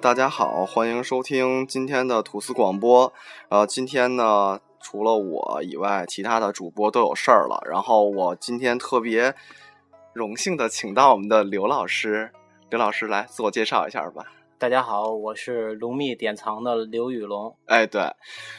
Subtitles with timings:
[0.00, 3.12] 大家好，欢迎收听今天的吐司广播。
[3.50, 7.62] 呃，今天呢，除了我以外，其他的主播都有事儿了。
[7.68, 9.34] 然后我今天特别
[10.14, 12.32] 荣幸的请到我们的刘老师，
[12.70, 14.24] 刘老师来自我介绍一下吧。
[14.60, 17.56] 大家好，我是龙密典藏的刘宇龙。
[17.64, 18.02] 哎，对，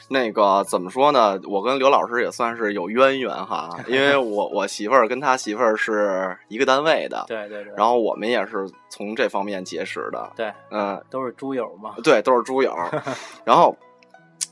[0.09, 1.39] 那个怎么说呢？
[1.47, 11.93] 我跟刘老师也算是有渊源哈， 因为我我媳妇儿跟他媳妇儿是一个单位的，对对对，然后我们也是从这方面结识的，对，嗯，都是猪友嘛。
[12.03, 12.75] 对，都是猪友。
[13.45, 13.77] 然后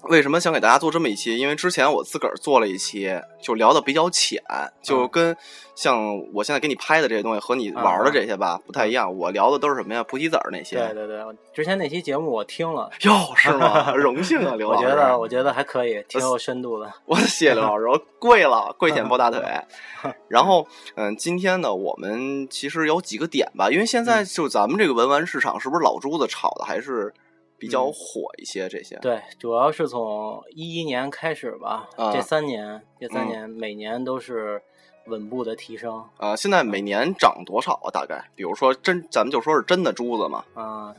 [0.04, 1.38] 为什么想给大家做这么一期？
[1.38, 3.10] 因为之前我自个儿做了一期，
[3.42, 4.42] 就聊的比较浅，
[4.82, 5.36] 就跟
[5.76, 9.14] 像我现在给你拍的这些东西和你玩的这些吧不太一样。
[9.16, 10.04] 我聊的都是什么呀？
[10.04, 10.78] 菩提子儿那些。
[10.78, 11.24] 对对对，
[11.54, 13.92] 之前那期节目我听了，哟，是吗？
[13.96, 14.86] 荣幸啊，刘老师。
[14.86, 16.92] 我觉得我觉得还可以，挺有深度的。
[17.06, 19.42] 我谢谢刘老师，我跪了，跪舔抱大腿。
[20.30, 27.14] 然后，嗯，今天呢，我们其实有几个点吧，因为现在就咱们这个文玩市场，是不是老珠子炒的还是
[27.60, 28.70] 比较火一些？
[28.70, 34.62] 这些对，主要是从一一年开始吧，啊这三年，这三嗯年每年都是
[35.06, 36.04] 稳步的提升。
[36.18, 37.92] 呃，现在每年涨多少啊？
[37.92, 40.46] 大概，比如说真，咱们就说是真的珠子嘛。
[40.54, 40.96] 啊、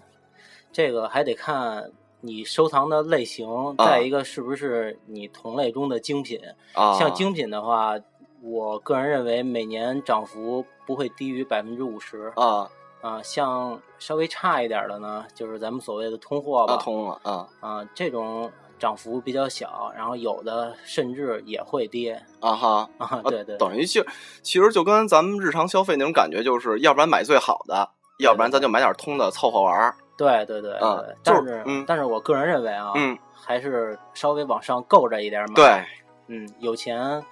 [0.73, 1.91] 这个还得看
[2.21, 6.41] 你收藏的类型，啊再一个是不是你同类中的精品。
[6.75, 7.95] 啊，像精品的话，
[8.43, 13.23] 我个人认为每年涨幅不会低于百分之五十啊啊。
[13.23, 23.21] 像稍微差一点的呢，就是咱们所谓的通货吧啊通了啊啊，这种涨幅比较小，然后有的甚至也会跌啊哈，啊。
[23.25, 24.05] 对对，等于就
[24.43, 29.95] 其实就跟咱们日常消费那种感觉，就是要不然买最好的，要不然咱就买点通的凑合玩儿。
[30.17, 35.55] 对对对啊对，就是但是嗯但是我个人认为啊，嗯，还是稍微往上够着一点买。
[35.55, 35.85] 对，
[36.27, 37.23] 嗯，有钱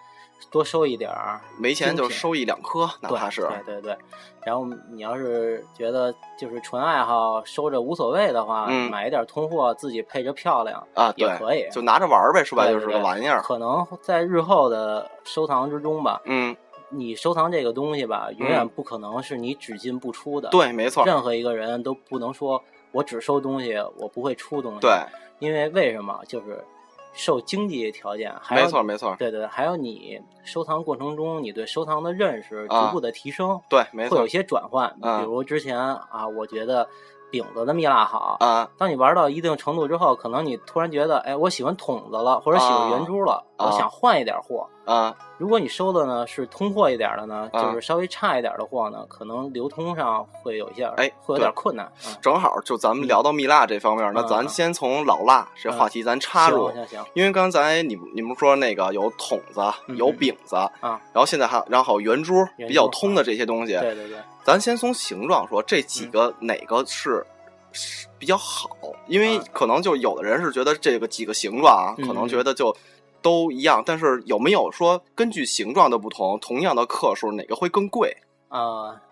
[0.50, 3.96] 多收一点儿，没钱就收一两颗，哪怕是对对对。
[4.44, 13.42] 然后你要是觉得就是纯爱好，收着无所谓的话，嗯买一点通货自己配着漂亮啊，也可以，就拿着玩儿呗，说白了就是个玩意儿。
[13.42, 16.56] 可能在日后的收藏之中吧，嗯，
[16.88, 22.62] 你收藏这个东西吧，永远不可能是你只进不出的。，对，没错，任何一个人都不能说
[22.92, 24.80] 我只收东西，我不会出东西。
[24.80, 24.98] 对，，
[25.40, 26.18] 因为为什么？
[26.26, 26.64] 就是
[27.12, 34.88] 受经济条件，还有没错，没错，对对，还有你收藏过程中，你对收藏的认识啊逐步的提升，对，没错会有一些转换。
[35.00, 36.88] 啊比如之前啊，我觉得
[37.30, 38.68] 饼子的蜜蜡好，啊。
[38.76, 43.66] 当你玩到一定程度之后，可能你突然觉得，哎，我喜欢筒子了，或者喜欢圆珠了，啊。
[43.66, 44.66] 我想换一点货。
[44.84, 45.14] 啊。
[45.36, 47.62] 如果你收的呢是通货一点的呢，啊。
[47.62, 51.86] 就是稍微差一点的货呢，可能流通上会有一些，哎会有点困难。
[52.06, 60.70] 嗯正好就咱们聊到蜜蜡这方面，那嗯咱先从老蜡这话题咱插入行，行行，因为刚才你你们说那个有筒子，嗯有饼子啊，
[61.12, 64.16] 然后现在还然后圆珠比较通的这些东西，对对对，
[64.48, 67.22] 咱先从形状说，这几个哪个是
[67.70, 68.70] 是比较好？
[69.06, 69.44] 因为啊。
[69.52, 72.74] 可能就有的人是觉得这个几个形状啊，嗯可能觉得就
[73.20, 78.16] 都一样，但是有没有说根据形状的不同，同样的克数哪个会更贵？
[78.48, 79.02] 啊、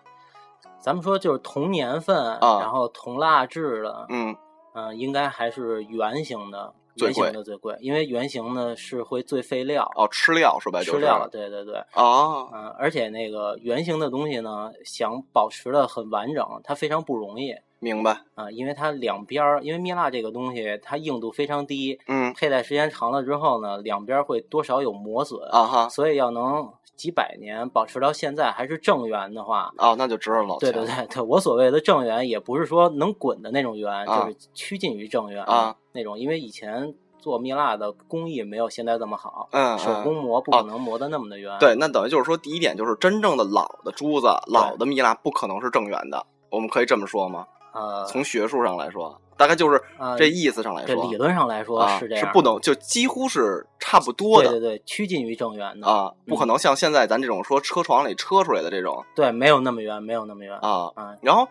[0.81, 2.57] 咱们说就是同年份，啊。
[2.59, 4.35] 然后同蜡质的，嗯。
[4.73, 10.79] 嗯、应该还是圆形的最贵的最贵，因为圆形呢是会最费料，哦，吃料是呗？
[10.79, 18.21] 就是吃料，对对对，啊嗯、而且那个圆形的东西呢，想保持的很完整，它非常不容易明白。
[18.35, 41.57] 啊、因为它两边儿，因为蜜蜡这个东西它硬度非常低，嗯佩戴时间长了之后呢，两边儿会多少有磨损，啊哈所以要能几百年保持到现在还是正圆的话，哦，那就值了老对钱对对对，我所谓的正圆也不是说能滚的那种圆，啊就是趋近于正圆啊那种，因为以前做蜜蜡的工艺没有现在这么好，嗯，手嗯工磨不可能磨得那么的圆。
[41.59, 47.47] 对，那等于就是说，第一点就是真正的老的珠子、老的蜜蜡不可能是正圆的，我们可以这么说吗？
[47.77, 60.91] 呃，从学术上来说，大概就是呃这意思上来说，对理论上来说啊是这样是，不能就几乎是差不多的对对对，趋近于正圆的啊，不可能像现在咱这种说车床里车出来的这种对，没有那么圆，没有那么圆啊。
[60.95, 61.47] 啊然后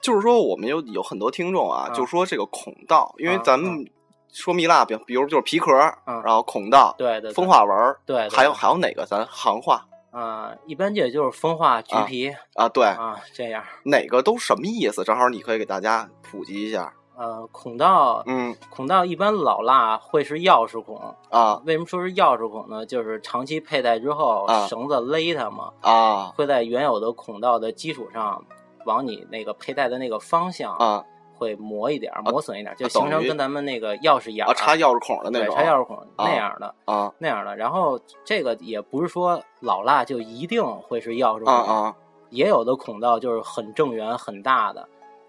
[0.00, 3.86] 就是说，我们有有很多听众啊，啊就说这个孔道，因为啊咱们
[4.32, 5.72] 说蜜蜡，比比如就是皮壳，
[6.06, 12.68] 嗯然后孔道、对对，风化纹对还有还有哪个咱行话啊，一般这就是风化、橘啊皮啊？
[12.68, 13.62] 对，啊这样。
[13.84, 15.04] 哪个都什么意思？
[15.04, 16.92] 正好你可以给大家普及一下。
[17.16, 22.86] 呃，孔道，嗯孔道一般老蜡会是钥匙孔，啊为什么说是钥匙孔呢？
[22.86, 28.42] 就是长期佩戴之后，啊绳子勒它嘛，啊会在原有的孔道的基础上，
[28.86, 31.04] 往你那个佩戴的那个方向啊
[31.40, 34.52] 会磨一点儿，磨损一点儿，就形成跟咱们那个钥匙眼儿啊！
[34.54, 37.56] 插钥匙孔的那对种，插钥匙孔那样的啊那样的。
[37.56, 41.96] 然后这个也不是说老蜡就一定会是钥匙孔，啊啊
[42.28, 44.86] 也有的孔道就是很正圆很大的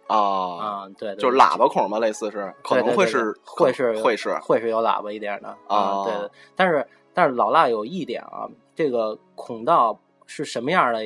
[0.08, 0.18] 啊！
[0.18, 6.30] 啊，对，对就是喇叭孔嘛，类似是，可能会是，会是会是会是有喇叭一点的啊对的。
[6.58, 11.00] 但是但是老蜡有一点啊，这个孔道是什么样的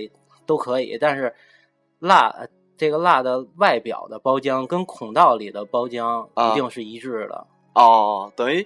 [0.47, 1.33] 都可以，但是
[1.99, 7.45] 蜡呃这个蜡的外表的包浆跟孔道里的包浆啊一定是一致的。
[7.73, 8.65] 哦，等于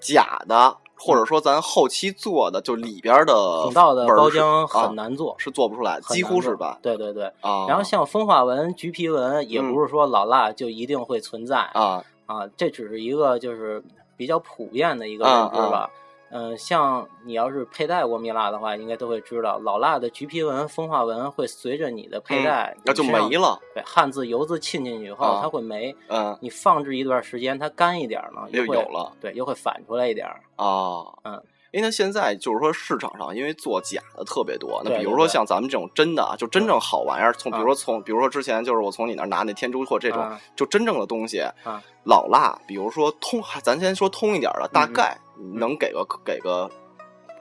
[0.00, 6.78] 假的，或者说咱后期做的，就里边的孔道的包浆啊很难做，是做不出来，几乎是吧？
[6.82, 7.26] 对对对。
[7.40, 13.82] 啊，然后像风化纹、橘皮纹，也嗯不是说老蜡就一定会存在啊啊，这只是一个就是
[14.16, 15.90] 比较普遍的一个认知吧。
[16.30, 23.36] 嗯、像你要是佩戴过蜜蜡的话，应该都会知道，老蜡的橘皮纹、风化纹会随着你的佩戴，那就没。
[23.36, 23.60] 了。
[23.74, 25.94] 对，汗渍、油渍沁进去以后，啊它会没。
[26.08, 30.26] 嗯，你放置一段时间，它干一点呢，会又有了对，又会反出来一点
[30.56, 31.12] 哦。
[31.22, 31.42] 啊，嗯。
[31.76, 34.80] 因为现在就是说市场上，因为做假的特别多。
[34.82, 45.18] 那比如说像咱们这种真的啊，就真正好玩意儿，从比啊如说从比如说之前就是我从你那儿拿那天珠或这种啊，就真正的东西啊，老辣，比如说通，咱先说通一点的，大嗯概
[45.54, 46.70] 能给个给个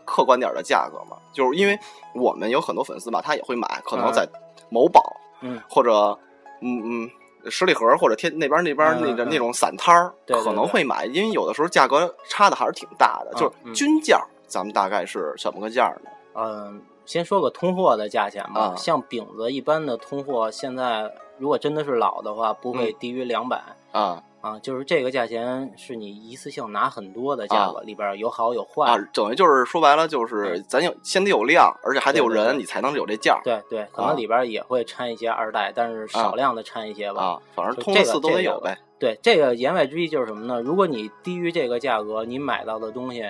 [0.04, 1.16] 客观点的价格吗？
[1.32, 1.80] 就是因为
[2.14, 4.28] 我们有很多粉丝吧，他也会买，可能啊在
[4.70, 5.02] 某宝，
[5.40, 6.20] 嗯，或者
[6.62, 7.10] 嗯嗯。
[7.50, 13.31] 十里河或者天那边那边那个那种散摊儿，可能会买，因为有的时候价格差的还是挺大的。
[13.33, 16.09] 嗯就是嗯均价，咱们大概是什么个价呢？
[16.36, 18.62] 嗯，先说个通货的价钱吧。
[18.62, 24.59] 啊像饼子一般的通货，现在如果真的是老的话，不会低于两百、啊啊。
[24.59, 28.89] 就是这个价钱是你一次性拿很多的价格，里边有好有坏。
[28.89, 37.24] 啊，等于就是说白了，就是咱有先得有量，而且还得有人，对对对你才能有这价对对，可啊能里边也会掺一些二代，但是少量的掺一些吧。
[37.24, 37.39] 啊。
[37.56, 38.77] 反正通四都得这个有呗。
[38.97, 40.62] 对，这个言外之意就是什么呢？
[40.62, 43.30] 如果你低于这个价格，你买到的东西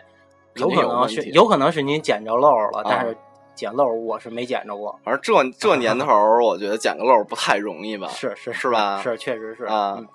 [0.56, 3.18] 有可能是有可能是您捡着漏了，啊但是
[3.56, 5.00] 捡漏我是没捡着过。
[5.04, 6.08] 反正这这年头，
[6.44, 8.08] 我觉得捡个漏不太容易吧。
[8.14, 10.08] 是是是吧是，确实是啊嗯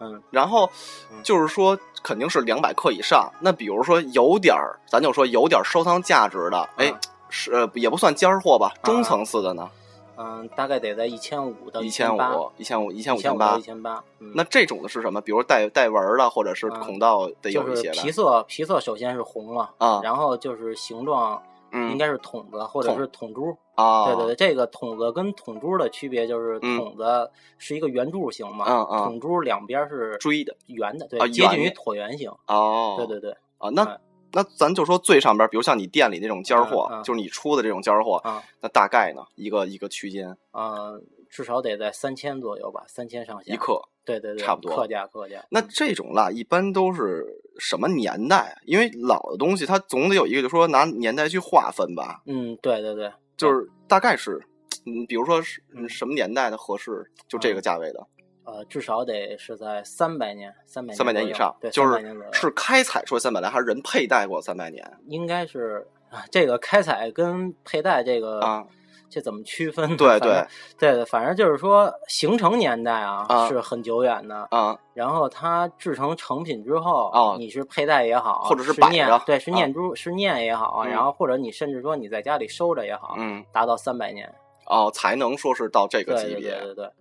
[0.00, 0.70] 嗯然后
[1.12, 3.30] 嗯就是说，肯定是两百克以上。
[3.40, 9.68] 那比如说有点儿，咱就说有点儿收藏价值的，哎啊，是呃也不算尖儿货吧，啊中层次的呢，
[10.16, 13.62] 嗯，大概得在一千五到一千八，五、一千五、一千五一千千八一。
[13.62, 14.02] 千八。
[14.20, 15.20] 嗯那这种的是什么？
[15.20, 23.56] 比如带带纹儿的，或者是啊孔道的有一些的皮色，皮色首先是红了，啊，然后就是形状嗯应该是筒子或者是筒珠。
[23.78, 32.28] 啊，对对对，这个筒子跟筒珠的区别就是嗯筒子是一个圆柱形嘛，嗯嗯筒珠两边是锥的圆的，对，啊接近于椭圆形。
[32.48, 33.98] 哦，对对对，啊，那哎
[34.32, 40.92] 那咱就说最上边，比如像你店里那种尖儿货，就是你出的这种尖儿货，啊那大概呢一个一个区间啊，
[41.30, 43.54] 至少得在三千左右吧，三千上下。
[43.54, 43.80] 一克。
[44.04, 45.44] 对对对，差不多克价克价。
[45.50, 47.26] 那这种蜡一般都是
[47.58, 48.56] 什么年代啊？
[48.64, 54.38] 因为老的东西它总得有一个，就说拿年代去划分吧，嗯，对对对，就是大概是，
[54.84, 55.88] 嗯，比如说是嗯。
[55.88, 58.06] 什么年代的合适，就这个价位的，
[58.44, 62.32] 呃，至少得是在三百年，三百三百年以上，对，就是300年左右。
[62.32, 64.84] 是开采出三百年，还是人佩戴过三百年？
[65.06, 68.66] 应该是啊，这个开采跟佩戴这个啊？
[69.10, 69.96] 这怎么区分呢？
[69.96, 70.46] 对对
[70.78, 84.32] 对，反正就是说形成年代啊啊是很久远的，啊然后它制成成品之后，哦你是佩戴也好，或者是是念摆着对，是啊念珠、是念也好，嗯然后或者你甚至说你在家里收着也好，嗯达到三百年，
[84.66, 86.50] 哦，才能说是到这个级别。
[86.58, 86.92] 对对对，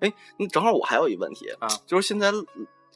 [0.00, 2.30] 哎，那正好我还有一问题啊就是现在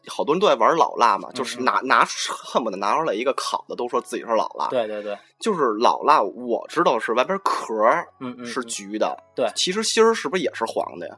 [0.08, 11.16] 好多人都在玩老辣嘛，就是嗯拿拿恨不得拿出来一个烤的，都说自己是老辣。，对对对，就是老辣，我知道是外边壳儿嗯嗯，是嗯橘的，对其实芯儿是不是也是黄的呀？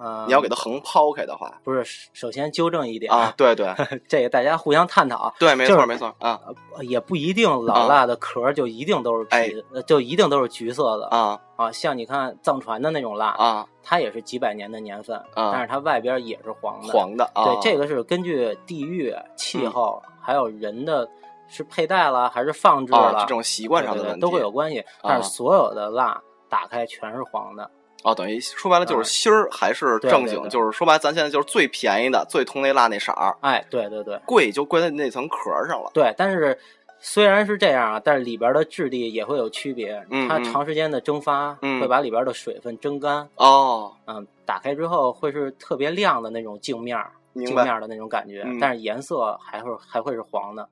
[0.00, 3.72] 呃，你要给它横抛开的话，不是，首先纠正一点啊，， 对对
[4.08, 6.40] 这个大家互相探讨，对，没就是错没错啊
[6.76, 11.72] 呃也不一定老蜡的壳儿就一定都是哎橘，呃就一定都是橘色的啊啊。
[11.72, 16.92] 像你看藏传的那种蜡，啊，它也是几百年的年份，啊但是它外边也是黄的。
[16.92, 21.08] 黄的啊，对，这个是根据地域、气嗯候，还有人的
[21.48, 24.84] 是佩戴了还是放置啊了，这种习惯上的问题都会有关系。
[25.02, 27.68] 但是所有的蜡打开全是黄的，
[28.04, 35.90] 哦，等于说白了就是啊芯儿还是正经，对对对就是说白了咱现在就是最便宜的、最通那蜡那色儿，哎，对对对贵就贵在那层壳儿上了。
[35.92, 36.14] 对。
[36.16, 36.56] 但是
[37.00, 40.00] 虽然是这样啊，但是里边的质地也会有区别。
[40.28, 50.68] 它长时间的蒸发嗯会把里边的水分蒸干，哦，嗯，打开之后会是特别亮的那种镜面儿，镜面儿的那种感觉，嗯但是颜色还会还会是黄的。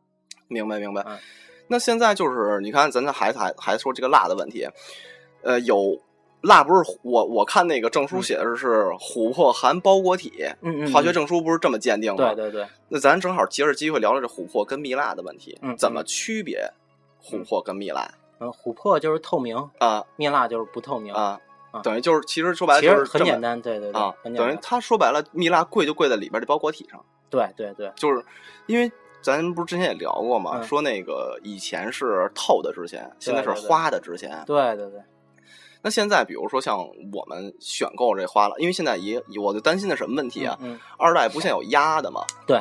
[0.48, 1.02] 明白明白。
[1.06, 1.18] 嗯
[1.68, 4.68] 那现在就是你看，咱这还还还说这个蜡的问题，
[5.42, 6.00] 呃，有
[6.46, 12.34] 蜡不是我我看那个证书写的是是琥珀含包裹体，嗯嗯，化学嗯证书不是这么鉴定吗？
[12.34, 16.70] 对对对，那咱正好借着机会聊聊这琥珀跟蜜蜡的问题，嗯怎么区别
[17.22, 21.12] 琥珀跟蜜蜡嗯，琥珀就是透明，啊蜜蜡就是不透明。
[21.12, 21.38] 啊
[21.72, 21.80] 啊？
[21.82, 24.34] 等于就是其实说白了就是很简单，对对对。
[24.34, 28.24] 等于他说白了，蜜蜡贵就贵在里边的包裹体上，对对对，就是
[28.66, 34.42] 因为咱不是之前也聊过嘛，嗯说那个以前是透的值钱，现在是花的值钱。
[34.46, 35.00] 对对对，
[35.86, 36.76] 那现在比如说像
[37.12, 40.58] 我们选购这花了，因为现在也我就担心的什么问题啊？
[40.60, 42.24] 嗯，二代不像有压的嘛？
[42.44, 42.60] 对，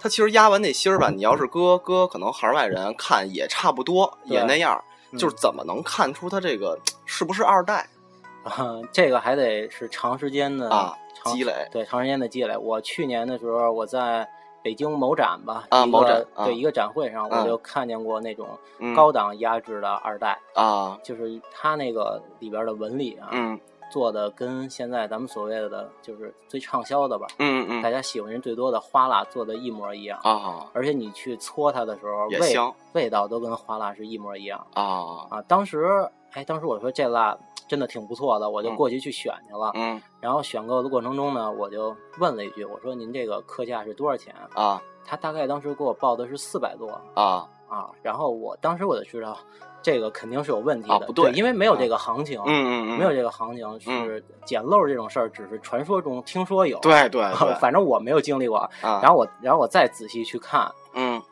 [0.00, 4.82] 它其实压完那芯儿吧，你要是搁搁可能行外人看也差不多，也那样，
[5.12, 7.86] 嗯就是怎么能看出它这个是不是二代
[8.42, 10.96] 啊，这个还得是长时间的啊
[11.26, 11.68] 积累？
[11.70, 12.56] 对，长时间的积累。
[12.56, 14.26] 我去年的时候，我在
[14.66, 18.48] 北京某展吧，啊某展对一个展会上，嗯我就看见过那种
[18.80, 18.92] 嗯。
[18.96, 23.60] 高档压制的二代，啊，就是它那个里边的纹理啊，嗯。
[23.92, 27.80] 做的跟现在咱们所谓的就是最畅销的吧，嗯嗯。
[27.80, 30.18] 大家喜欢人最多的花蜡做的一模一样。
[30.24, 30.66] 啊。
[30.72, 32.52] 而且你去搓它的时候，味
[32.94, 34.82] 味道都跟花蜡是一模一样啊。
[35.30, 35.42] 啊。
[35.46, 39.72] 当时，哎，当时我说这蜡真的挺不错的，我就嗯过去去选去了。
[39.74, 44.34] 嗯然后选购的过程中呢，我就问了一句，我说您这个客价是多少钱？
[44.54, 47.90] 啊他大概当时给我报的是四百多啊啊。
[48.02, 49.38] 然后我当时我就知道，
[49.80, 56.76] 这个肯定是有问题的，啊不对因为没有这个行情，嗯嗯嗯，没有这个行情是捡漏这种事儿，只是传说中听说有。
[56.80, 58.58] 对 对对反正我没有经历过。
[58.82, 60.68] 啊，然后我，然后我再仔细去看，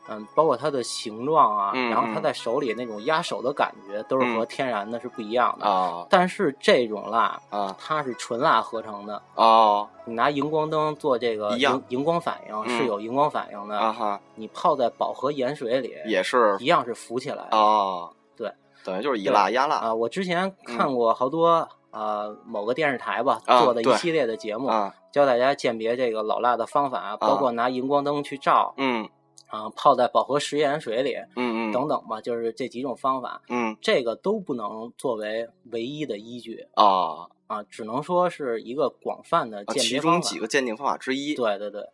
[0.09, 5.67] 嗯嗯，包括它的形状啊，嗯然后它在手里那种压手的感觉，都是和嗯天然的是不一样的。
[5.67, 7.75] 啊但是这种蜡，啊。
[7.79, 9.89] 它是纯蜡合成的，哦。
[10.07, 17.57] 你拿荧光灯做这个荧荧光反应、嗯是有荧光反应的，啊哈，你泡在饱和盐水里也是一样是浮起来的。
[17.57, 18.53] 哦，对，
[18.85, 19.77] 等于就是以蜡压蜡。
[19.77, 24.95] 啊，我之前看过好多、呃某个电视台吧、啊做的一系列的节目，啊。
[25.11, 29.09] 教大家鉴别这个老蜡的方法，包括拿荧光灯去照嗯
[29.55, 40.21] 啊，泡在饱和食盐水里嗯嗯等等吧，就是这几种方法，嗯这个都不能作为唯一的依据啊啊，只能说是一个广泛的鉴别方法。
[40.21, 41.35] 中几个鉴定方法之一。
[41.35, 41.87] 对对对，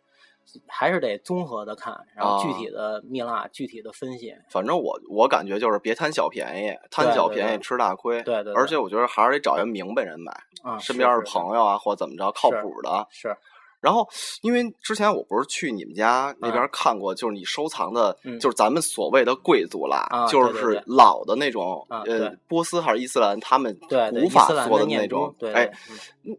[0.67, 4.33] 还是得综合的看，然后具啊体的蜜蜡具体的分析。
[4.49, 8.23] 反正我我感觉就是别贪小便宜，贪小便宜吃大亏。
[8.23, 10.31] 对对对而且我觉得还是得找一个明白人买，
[10.63, 13.05] 啊，身边的朋友啊或怎么着靠谱的。
[13.11, 13.35] 是
[13.81, 14.07] 然后，
[14.41, 18.39] 因为之前我不是去你们家那边啊看过，就是你收藏的，嗯。
[18.39, 23.77] 就是咱们所谓的贵族蜡，啊就是老的那种，啊呃，波斯还是伊斯兰他们
[24.11, 25.71] 古法做的那种，对哎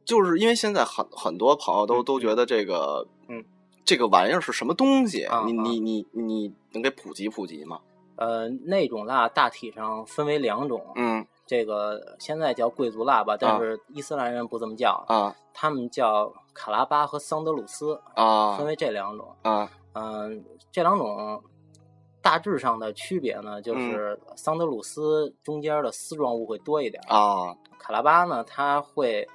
[0.04, 3.44] 就是因为现在很很多朋友都嗯都觉得这个，嗯，
[3.84, 5.26] 这个玩意儿是什么东西？
[5.44, 7.80] 你你你你能给普及普及吗？
[8.16, 11.26] 呃，那种蜡大体上分为两种，嗯。
[11.44, 19.34] 这个现在叫贵族蜡吧，但是伊斯兰人不这么叫，啊他们叫卡拉巴和桑德鲁斯，啊分为这两种。
[19.42, 21.42] 啊嗯、这两种
[22.22, 29.28] 大致上的区别呢，嗯就是桑德鲁斯中间的丝状物会多一点，啊卡拉巴呢，它会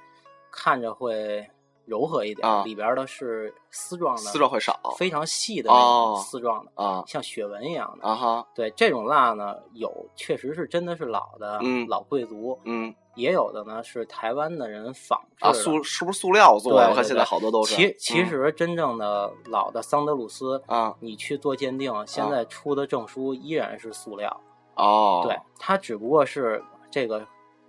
[0.50, 1.48] 看着会
[1.84, 8.08] 柔和一点，啊里边的是丝状的，丝状会少非常细的那哦种丝状的，啊像雪纹一样的。
[8.08, 16.88] 啊哈对这种蜡呢，有确实是真的是老的，嗯老贵族，嗯也有的呢是台湾的人仿制啊，塑是不是塑料做的？
[16.88, 17.74] 我看现在好多都是。
[17.74, 24.40] 其其嗯实真正的老的桑德鲁斯，啊你去做鉴定，现在出的证书依然是塑料。
[24.76, 27.26] 哦，对，它只不过是这个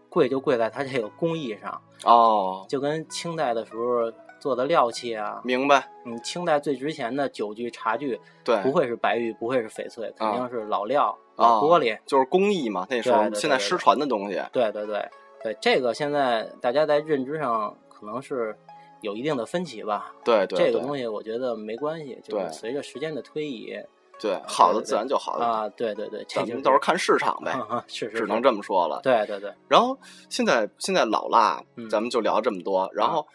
[0.09, 5.89] 贵就贵在它这个工艺上，哦，就跟清代的时候做的料器啊，明白。
[6.05, 11.97] 嗯，清代最值钱的酒具、茶具对，不会是白玉，不会是翡翠，肯啊定是老料、啊老玻璃。
[12.05, 14.39] 就是工艺嘛，那时候现在失传的东西。
[14.51, 15.09] 对对对
[15.43, 18.55] 对，这个现在大家在认知上可能是
[19.01, 20.13] 有一定的分歧吧。
[20.23, 23.73] 对对，这个东西我觉得没关系，就是随着时间的推移
[24.21, 28.99] 对好的自然就好了，啊，对对对，这咱就是们到时候看市场呗，是是只能这么说了。
[29.01, 29.97] 对对对，然后
[30.29, 32.89] 现在现在老蜡，嗯咱们就聊这么多。
[32.93, 33.25] 然后，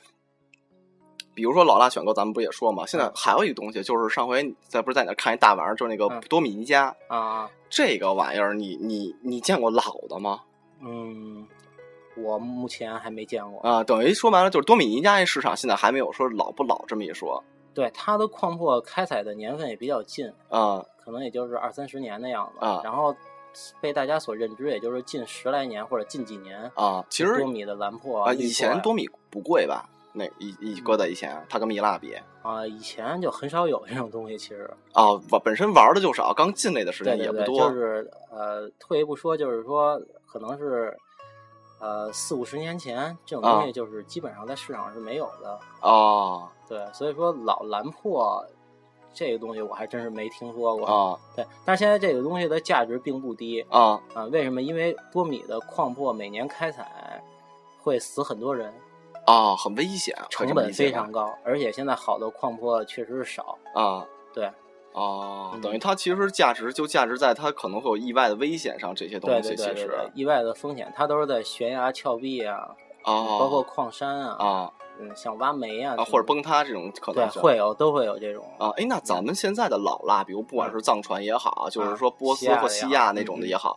[1.34, 2.84] 比如说老辣选购，咱们不也说嘛？
[2.84, 10.42] 现在嗯还有一个东西，就是上回你在不是在哪儿看一大玩意儿，就是那个嗯多米尼加啊，这个玩意儿，你你你见过老的吗？
[10.86, 11.46] 嗯，
[12.16, 13.60] 我目前还没见过。
[13.60, 17.42] 啊，等于说白了，就是多米尼加这市场现在还没有说老不老这么一说
[17.72, 22.64] 对，它的矿珀开采的年份也比较近，啊可能也就是二三十年的样子。
[22.64, 23.14] 啊然后
[23.80, 26.70] 被大家所认知，也就是近十来年或者近几年。
[26.74, 27.04] 啊！
[27.08, 29.88] 其实多米的蓝珀啊，以前多米不贵吧？
[30.12, 40.96] 那一一搁在以前，它跟蜜蜡比啊，以前就很少有这种东西，其实啊，我本身玩的就少，刚进来的时间也不多就是呃，退一步说，就是说可能是
[41.84, 45.60] 呃四五十年前这种东啊西，就是基本上在市场上是没有的。
[45.82, 48.42] 哦对，所以说老蓝珀
[49.12, 50.86] 这个东西我还真是没听说过。
[50.86, 54.24] 啊对，但是现在这个东西的价值并不低啊啊。
[54.32, 54.62] 为什么？
[54.62, 57.22] 因为多米的矿珀每年开采
[57.78, 58.72] 会死很多人，
[59.26, 63.58] 啊，很危险，成本非常高，而且现在好的矿珀确实是少。
[63.74, 64.06] 啊。
[64.32, 64.50] 对，
[64.94, 72.68] 哦，嗯等于它其实价值就价值在它可能会有意外的危险上，这些东西其实对对对对，意外的风险，它都是在悬崖峭壁啊，
[73.02, 78.70] 哦，包括矿山啊，啊嗯，像挖煤啊，啊或者崩塌这种可能，性会有都会有这种啊。
[78.76, 83.76] 哎，那咱们现在的老蜡，比如不管是藏传也好，就是说波斯或西亚那种的嗯也好，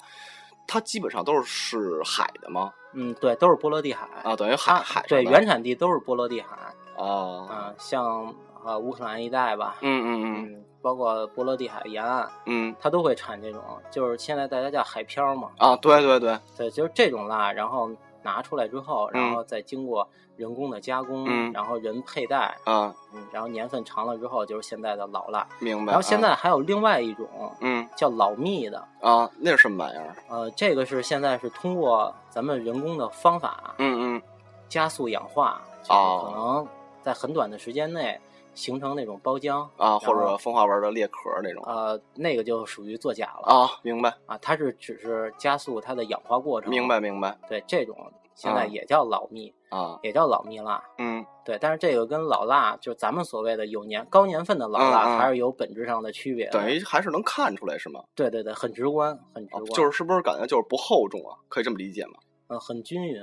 [0.68, 2.72] 它基本上都是是海的吗？
[2.94, 6.56] 嗯，对，都是波罗的海啊，等于海海对原产地都是波罗的海
[6.96, 12.76] 哦，啊，像啊乌克兰一带吧，嗯嗯嗯嗯，包括波罗的海沿岸，嗯。
[12.80, 13.62] 它都会产这种，
[13.92, 17.90] 就是现在大家叫海漂嘛，啊，对对对，对，就是这种蜡，然后
[18.24, 19.36] 拿出来之后，然嗯。
[19.36, 21.52] 后再经过人工的加工，嗯。
[21.54, 25.46] 然后人佩戴，啊，嗯，然后年份长了之后就是现在的老蜡。
[25.60, 25.92] 明白。
[25.92, 27.28] 然后现啊在还有另外一种
[27.62, 27.88] 嗯。
[27.96, 30.16] 叫老蜜的，啊，那是什么玩意儿？
[30.30, 34.22] 呃，这个是现在是通过咱们人工的方法嗯嗯。
[34.70, 36.68] 加速氧化，就是哦可能
[37.02, 38.20] 在很短的时间内
[38.58, 47.96] 形成那种包浆啊，或者风化纹的裂壳那种呃，那个就属于作假了啊，明白啊，它是只是加速它的氧化过程，明白明白对，这种
[48.36, 50.84] 现在啊也叫老蜜，啊，也叫老蜜蜡。
[50.98, 56.52] 嗯对，但是这个跟老蜡，就是咱们所谓的有年高年份的老蜡，还是有本质上的区别的。
[56.52, 58.04] 等于还是能看出来是吗？
[58.16, 61.38] 对对对，很直观，很直观，哦就是是不是感觉就是不厚重啊？
[61.48, 62.14] 可以这么理解吗？
[62.50, 63.22] 嗯很均匀，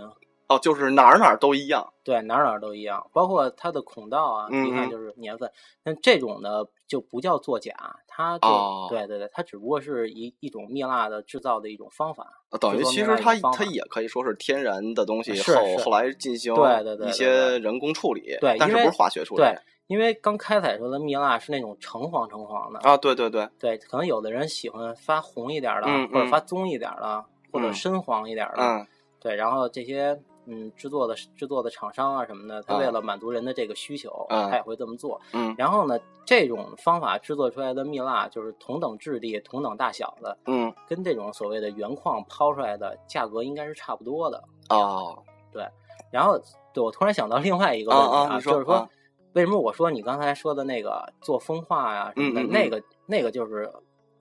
[0.48, 5.50] 哦，就是哪儿哪儿都一样对哪儿哪儿都一样，包括它的孔道啊，嗯嗯一看就是年份。
[5.82, 7.72] 那这种的就不叫作假，
[8.06, 12.24] 它就、哦对对对，它只不过是一一种蜜蜡的制造的一种方法。
[12.50, 22.96] 啊等于其实它它也可以说是天然的东西，后后来进行对对对对一些人工处理，对但是不是化学处理对，因为刚开采出来的蜜蜡是那种橙黄橙黄的，啊？
[22.98, 28.62] 对对对，对，可能有的人喜欢发红一点儿的，或者发棕一点儿的，或者嗯深黄一点儿的。
[28.62, 28.86] 嗯
[29.20, 35.20] 对，然后这些嗯制作的制作的厂商啊什么的，他为嗯了满足人的这个需求，嗯他也会这么做。
[35.32, 44.42] 嗯然后呢，这种方法制作出来的蜜蜡就是同等质地、同等大小的，嗯跟这种所谓的原矿抛出来的价格应该是差不多的。
[44.70, 45.18] 哦
[45.52, 45.66] 对
[46.10, 46.38] 然后，
[46.72, 48.88] 对我突然想到另外一个问题啊就是说，啊
[49.34, 53.72] 为什么我说你刚才说的那个做风化呀、什么的，嗯嗯嗯那个那个就是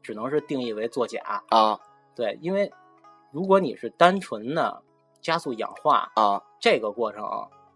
[0.02, 1.44] 只能是定义为作假。
[1.50, 1.80] 啊
[2.16, 2.72] 对，因为
[3.32, 4.82] 如果你是单纯的
[5.24, 7.24] 加速氧化，啊这个过程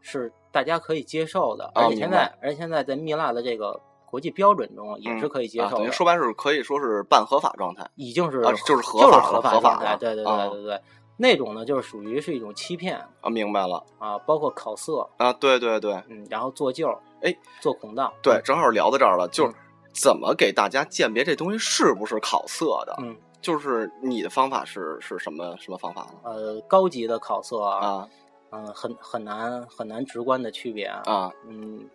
[0.01, 10.81] 是大家可以接受的，啊而且现在，而且现在在蜜蜡的这个国际标准中也是可以接啊，受的，等于说白是可以说是半合法状态已经是、啊就是合就是法合法合法状态，了对对啊对对对，
[11.17, 16.87] 那种呢就是属于是一种欺骗啊，明白了啊，包括烤色，啊，对对对嗯，然后做旧，
[17.21, 19.55] 哎，做孔道，对，正好聊到这儿了，就是嗯
[19.93, 22.95] 怎么给大家鉴别这东西是不是烤色的？
[22.99, 26.19] 嗯，就是你的方法是是什么什么方法呢？
[26.23, 28.09] 呃，高级的烤色啊，啊
[28.49, 31.89] 嗯、很很难很难直观的区别啊，啊嗯，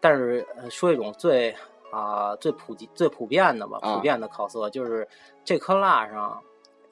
[0.00, 1.54] 但是呃说一种最
[1.92, 5.06] 啊、最普及最普遍的吧，啊普遍的烤色就是
[5.44, 6.42] 这颗蜡上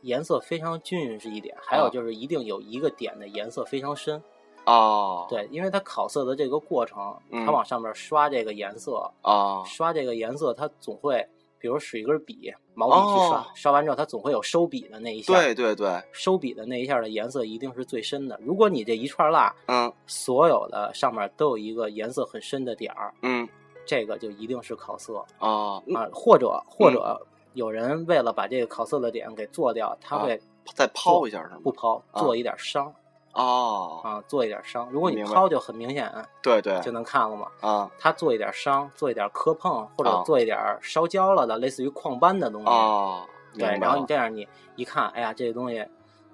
[0.03, 4.22] 颜色非常均匀是一点，还有啊就是一定有一个点的颜色非常深。
[4.66, 11.27] 哦，对，因为它烤色的这个过程，嗯它往上面刷这个颜色，啊刷这个颜色，它总会，
[11.64, 15.33] 比如使一根笔，毛笔去刷，哦刷完之后它总会有收笔的那一下。
[15.33, 18.38] 对对对，收笔的那一下的颜色一定是最深的。
[18.42, 23.48] 如果你这一串蜡嗯所有的上面都有一个颜色很深的点儿，嗯
[23.87, 27.18] 这个就一定是烤色啊，嗯啊，或者或者
[27.55, 30.38] 有人为了把这个烤色的点给做掉，他会
[30.74, 31.61] 再抛一下是吗？
[31.64, 32.94] 不抛，啊做一点伤
[33.35, 34.88] 哦，啊，做一点伤。
[34.90, 37.49] 如果你抛就很明显对对就能看了嘛。
[37.61, 42.68] 啊他做一点伤，做一点磕碰，或者啊做一点烧焦了的，类似于矿斑的东西。
[42.68, 43.25] 哦，
[43.59, 45.81] 对，然后你这样你一看，哎呀，这个东西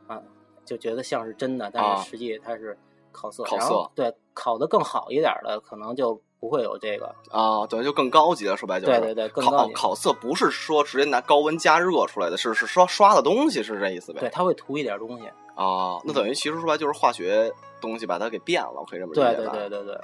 [0.07, 0.21] 啊，
[0.65, 2.79] 就觉得像是真的，但啊是实际它是
[3.13, 3.43] 烤色。
[3.45, 7.15] 烤色对，烤的更好一点的，可能就不会有这个。
[7.31, 9.01] 啊，等于就更高级了，说白就是。
[9.01, 9.73] 对对对，更高级。
[9.73, 14.21] 烤色不是说直接拿高温加热出来的，是是刷刷的东西，是这意思呗？
[14.21, 15.31] 对，它会涂一点东西。
[15.62, 19.53] 啊，那等于其实说白就是化学东西把它给变了，我可以这么理解对吧？
[19.53, 20.01] 对对对对。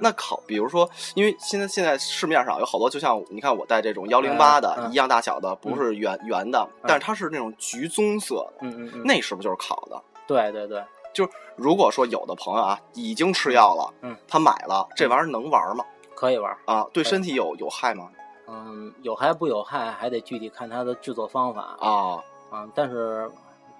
[0.00, 9.02] 那烤，比如说，因为现在现在市面上有好多，就像你看我戴这种幺零八的、一样大小的，不是圆、圆的，但是它是那种橘棕色的，嗯嗯嗯。
[9.04, 10.00] 那是不是就是烤的？
[10.28, 10.80] 对对对，
[11.12, 15.84] 就是如果说有的朋友啊已经吃药了，嗯，他买了这玩意儿能玩吗？
[16.14, 16.56] 可以玩。
[16.66, 18.08] 啊，对身体有有害吗？
[18.46, 22.68] 嗯，有害不有害，还得具体看它的制作方法啊啊。
[22.76, 23.28] 但是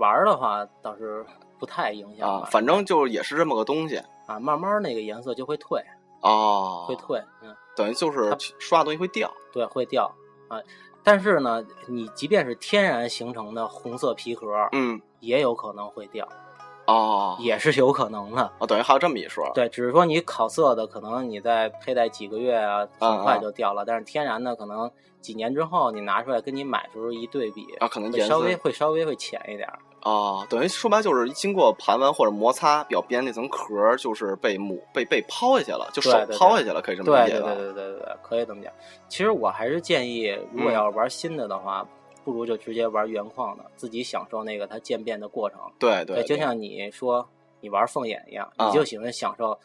[0.00, 1.24] 玩儿的话倒是
[1.58, 5.78] 不太影响，啊反正就是也是这么个东西啊，慢慢那个颜色就会退，
[6.22, 7.22] 哦，会退。
[7.42, 10.10] 嗯，等于就是刷的东西会掉对，会掉
[10.48, 10.58] 啊。
[11.02, 16.26] 但是呢，你即便是天然形成的红色皮壳，嗯也有可能会掉，
[16.86, 18.50] 哦也是有可能的。
[18.58, 23.84] 哦，等于还有这么一说对，只是说你烤色的，可能你在佩戴几个月啊，嗯很快就掉了。
[23.84, 29.68] 但是天然的，可能几年之后你拿出来跟你买时候一对比，啊，可能颜色稍微会稍微会浅一点
[30.02, 30.10] 儿。
[30.10, 37.54] 啊，等于说白就是经过盘纹或者摩擦，表边那层壳儿就是被母被被抛下去了，就手抛下去了，可以这么理解吧？
[37.54, 38.72] 对对对对对，可以这么讲。
[39.08, 41.86] 其实我还是建议，如果嗯要是玩新的的话，
[42.24, 45.58] 不如就直接玩原矿的，自己享受那个它渐变的过程。
[45.78, 47.26] 对对，就像你说
[47.60, 49.58] 你玩凤眼一样，啊你就喜欢享受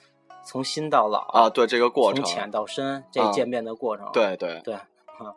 [0.45, 4.09] 从新到老啊，对这个过程从，浅到深这啊渐变的过程。
[4.13, 4.77] 对对对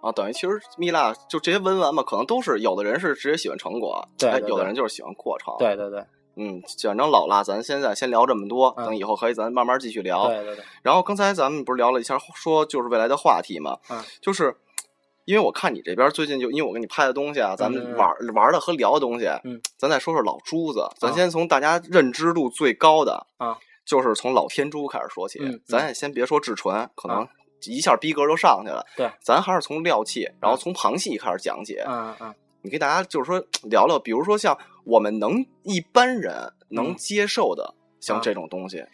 [0.02, 6.04] 啊，等于其实蜜蜡就这些文玩嘛，可能都是有的人是直接喜欢成果，哎对对对有的人就是喜欢过程。，对对对
[6.40, 10.28] 嗯，反正老蜡咱现在先聊这么多，嗯等以后可以咱慢慢继续聊。
[10.28, 14.54] 对对对，然后刚才咱们不是聊了一下，说就是未来的话题嘛，嗯就是
[15.24, 27.28] 因为我看你这边最近就因为我给你拍的东西啊，咱们嗯玩、玩的和聊的东西，嗯，咱再说说老珠子，咱啊先从大家认知度最高的啊，就是从老天珠开始说起，咱也先别说至纯，可能啊
[27.64, 38.84] 一下逼格就上去了，对，咱还是从料器，然后从旁系开始讲解，嗯嗯你给大家就是说聊聊，比如说像我们能一般人能嗯接受的，像啊这种东西，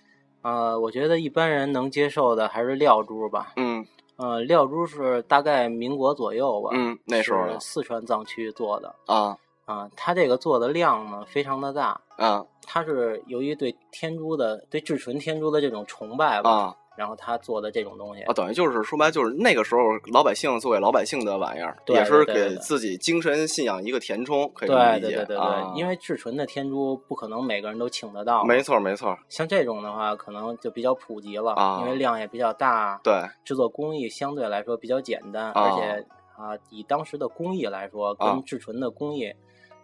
[0.43, 3.53] 呃，我觉得一般人能接受的还是料珠吧。
[3.57, 3.87] 嗯。
[4.17, 9.37] 呃，料珠是大概民国左右吧，嗯，那时候四川藏区做的啊。
[9.65, 12.47] 啊、它这个做的量呢非常的大，啊。
[12.65, 19.81] 它是由于对天珠的对至纯天珠的这种崇拜吧，啊然后他做的这种东西啊，等于就是说白，就是那个时候
[20.13, 25.73] 老百姓作为老百姓的玩意儿，对也是给自己精神信仰一个填充，可以这么理解对对对对对，啊。
[25.75, 33.13] 因为至纯的天珠不可能每个人都请得到，没错没错，像这种的话可能就比较普及了，啊因为量也比较大，对
[33.45, 39.33] 制作工艺相对来说比较简单，啊而且啊，以当时的工艺来说，啊跟至纯的工艺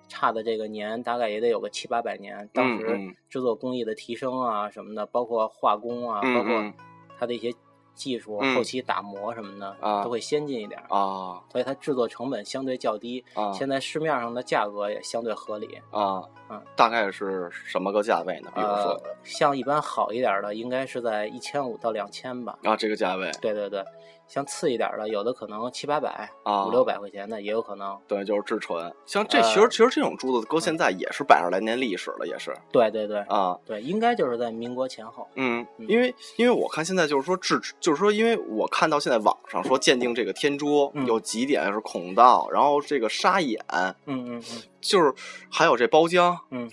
[0.09, 2.49] 差的这个年大概也得有个七八百年。
[2.53, 6.75] 当时嗯制作工艺的提升啊什么的，包括化工啊，嗯包括嗯
[7.21, 7.53] 它的一些
[7.95, 10.81] 技术、嗯后期打磨什么的，啊都会先进一点。
[10.89, 15.79] 啊所以它制作成本相对较低，啊现在市面上的价格也相对合理。
[15.91, 18.51] 啊嗯，大概是什么个价位呢？
[18.55, 22.59] 比如说呃，像一般好一点的，应该是在一千五到两千吧。
[22.65, 23.85] 啊，这个价位对对对，
[24.31, 27.99] 像次一点的，有的可能七八百、啊五六百块钱的也有可能。
[28.07, 28.95] 对，就是至纯。
[29.05, 33.59] 像这呃其实其实这种珠子搁现在也是百十来年历史了，也是对对对啊。
[33.66, 35.27] 对，应该就是在民国前后。
[35.35, 43.61] 嗯，嗯因为因为我看现在就是说至，就是说，因为我看到现在网上说鉴定这个天珠嗯有几点是孔道，然后这个沙眼，
[44.07, 45.12] 嗯嗯嗯就是
[45.51, 46.71] 还有这包浆，嗯，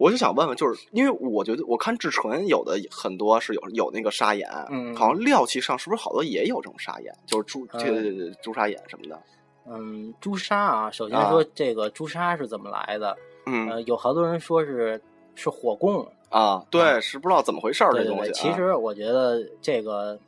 [0.00, 9.22] 我就想问问，就是因为我觉得我看至纯有的很多是有有那个沙眼，嗯好像料器上是不是好多也有这种沙眼，就是朱呃这个朱砂眼什么的，
[9.66, 11.28] 嗯，朱砂啊，首先啊。
[11.28, 13.14] 说这个朱砂是怎么来的？
[13.44, 13.68] 嗯。
[13.68, 14.98] 呃，有好多人说是
[15.34, 17.92] 是火供，啊，对，是不知道怎么回事儿。
[17.92, 20.18] 这东西啊，其实我觉得这个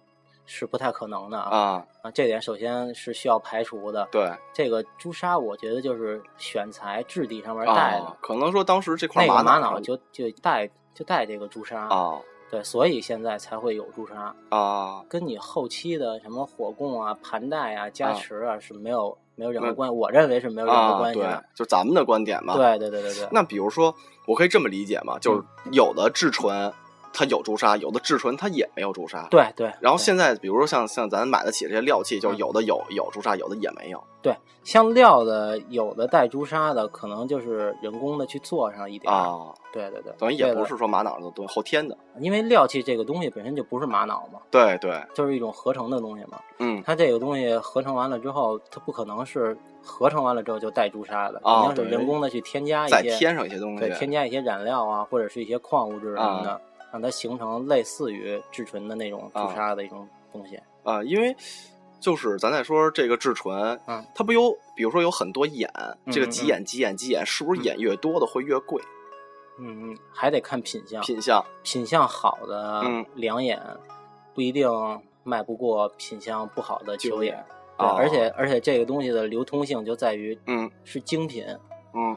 [0.44, 4.09] 是不太可能的啊，啊，这点首先是需要排除的。
[4.11, 23.94] 对，这个朱砂，我觉得就是选材质地上面带的，啊，可能说当时这块那个玛瑙瑙就就带就带这个朱砂，啊对，所以现在才会有朱砂，啊跟你后期的什么火供啊、盘带啊、加啊持啊是没有没有任何关系，我认为是没有任何关系的。，就咱们的观点嘛。，对对对对对，那比如说，
[24.26, 26.70] 我可以这么理解嘛，就是嗯有的至纯
[27.12, 29.27] 它有朱砂，有的至纯它也没有朱砂。。
[29.31, 29.72] 对对。
[29.81, 34.03] 然后现在，比如说像像咱买得起这些料器，就是嗯有的有有朱砂，有的也没有。
[34.22, 39.16] 对，像料的有的带朱砂的，可能就是人工的去做上一点儿。
[39.16, 41.96] 啊，对对对，等于也不是说玛瑙的东西后天的。
[42.20, 46.38] 因为料器这个东西本身就不是玛瑙嘛，对对，就是一种合成的东西嘛。
[46.59, 53.90] 嗯它这个东西合成完了之后，它不可能是合成完了之后就带朱砂的，哦肯定是人工的去添加一些，再添上一些东西对，。
[53.96, 56.61] 添加一些染料啊，或者是一些矿物质什么的，
[56.92, 60.61] 让它形成类似于至纯的那种朱砂的一种东西。
[60.85, 61.35] 啊，因为
[61.98, 65.70] 就是咱再说这个至纯，嗯，它不有，比如说有很多眼，
[66.11, 67.64] 这个嗯几眼几眼几眼，是不是嗯。
[67.64, 68.83] 眼越多的会越贵？
[69.59, 71.44] 嗯嗯，还得看品相，品相。
[71.62, 73.07] 品相好的嗯。
[73.14, 73.61] 两眼
[74.35, 74.68] 不一定
[75.22, 77.44] 卖不过品相不好的九眼。
[77.78, 80.70] 对，啊而且而且这个东西的流通性就在于嗯。
[80.85, 81.46] 是精品，
[81.94, 82.16] 嗯。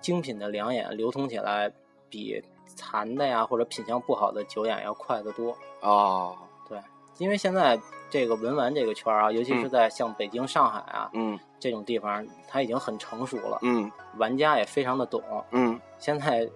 [0.00, 1.70] 精品的两眼流通起来
[2.10, 2.42] 比
[2.76, 5.56] 残的呀或者品相不好的酒眼要快得多。
[5.80, 6.36] 哦
[6.68, 6.78] 对，
[7.18, 7.78] 因为现在
[8.10, 15.22] 这个文玩这个圈儿啊，尤其是嗯在像北京、上海啊嗯这种地方，它已经很成熟了，嗯玩家也非常的懂。
[15.50, 16.48] 嗯，现在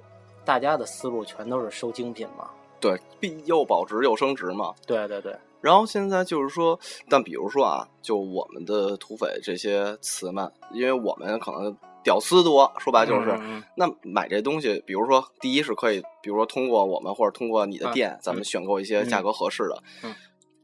[0.44, 2.50] 大家的思路全都是收精品嘛。
[2.80, 4.74] 对，必又保值又升值嘛。
[4.86, 13.38] 对对对，然后现在就是说，但比如说啊，就我们的土匪这些词们，因为我们可能屌丝多，说白就是，
[13.76, 19.82] 那买这东西，比如说第一是可以，比如说通过我们或者通过你的嗯店，咱们嗯选购一些价格合适的。
[20.04, 20.14] 嗯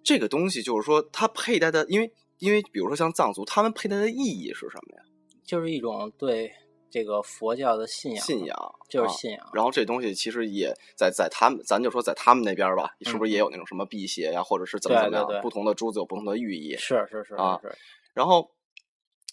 [0.05, 5.03] 这个东西就是说，它佩戴的，因为因为比如说像藏族，他们佩戴的意义是什么呀？
[5.44, 6.51] 就是一种对
[6.90, 9.51] 这个佛教的信仰，信，仰，啊就是信仰。
[9.53, 15.27] 然后这东西其实也在在他们，咱就说在他们那边吧，是不是也有那种什么辟邪呀，或者是怎么怎么样？
[15.27, 16.74] 对对不同的珠子有不同的寓意。
[16.79, 17.77] 是是是啊是是，
[18.14, 18.51] 然后，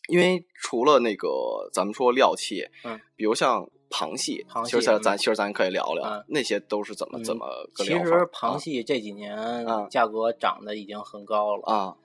[0.08, 1.28] 因为除了那个
[1.74, 7.92] 咱们说料器，嗯，比如像螃蟹，螃蟹其实咱嗯其实咱可以聊聊、嗯那些都是怎么、嗯怎么个其。
[7.92, 8.00] 实
[8.32, 11.96] 螃蟹这几年啊价格涨得已经很高了，啊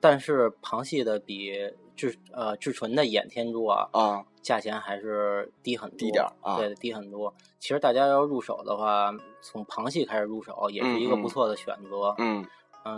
[0.00, 1.52] 但是螃蟹的比
[1.96, 7.32] 至呃至纯的眼天珠啊，啊价钱还是低很多，低点啊对，低很多。
[7.58, 12.14] 其实大家要入手的话，从螃蟹开始入手也是一个不错的选择。
[12.18, 12.46] 嗯嗯，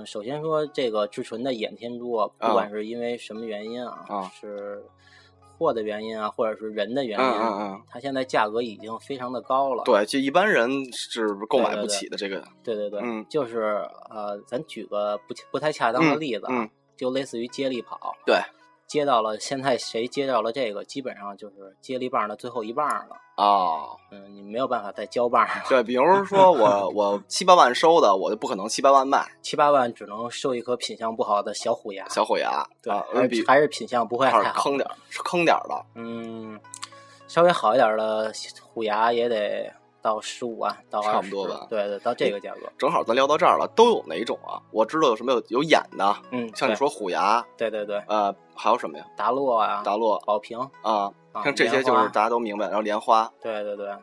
[0.06, 4.82] 首先说这个至纯的眼天珠啊，啊不管是因为什么原因啊，啊是
[5.58, 9.84] 货的原因啊，或者是人的原因，嗯嗯嗯，它现在价格已经非常的高了。
[9.84, 12.42] 对，就一般人是购买不起的这个。
[12.64, 18.36] 对对对，嗯就是呃，咱举个不不太恰当的嗯例子啊，嗯就类似于接力跑，对
[18.92, 23.16] 接到了现在谁接到了这个，基本上就是接力棒的最后一棒了。
[23.36, 32.92] 啊，嗯，你没有办法再交棒了，对，比如说我 我七八万收的，我就不可能七八万卖七八万只能收一颗品相不好的小虎牙，小虎牙，对，
[33.46, 34.54] 还是品相不会还太好。
[34.56, 35.86] 是坑点儿，是坑点儿的。
[35.94, 36.60] 嗯，
[37.26, 42.70] 稍微好一点的虎牙也得到十五万到差二十，不多吧对对，到这个价格。
[42.76, 44.60] 正好咱聊到这儿了，都有哪种啊？
[44.72, 49.06] 我知道有什么有有眼的，嗯，像你说虎牙，对对对，呃，还有什么呀？
[49.16, 52.66] 达洛啊，达洛宝瓶，啊，啊像这些就是大家都明白。
[52.66, 53.94] 然后莲花，对对对，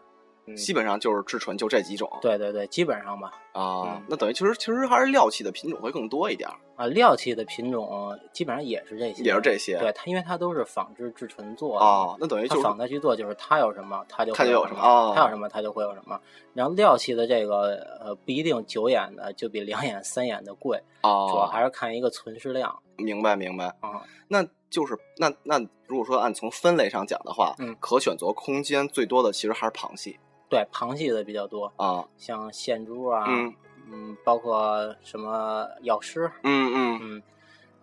[0.49, 3.31] 嗯，基本上就是至纯就这几种对对对，基本上吧。
[3.53, 4.03] 啊嗯。
[4.07, 9.77] 那等于其实其实还是料器的品种会更多一点儿，啊，料器的品种基本上也是这些，也是这些。
[9.79, 16.19] 对它，因为它都是仿制至纯做的，啊，那等于就是仿它去做就是它有什么它就它就有什么哦它有什么它就会有什么。
[16.53, 23.67] 然后料器的这个呃不一定九眼的就比两眼三眼的贵，主要啊，还是看一个存世量明白明白。
[23.79, 24.01] 啊。
[24.27, 32.03] 那就是那那如果说按从分类上讲的话，嗯可选择空间最多的其实还是螃蟹对，螃蟹的比较多，啊。
[32.17, 33.53] 像线珠啊，嗯
[33.91, 37.23] 嗯包括什么药师，嗯嗯，嗯，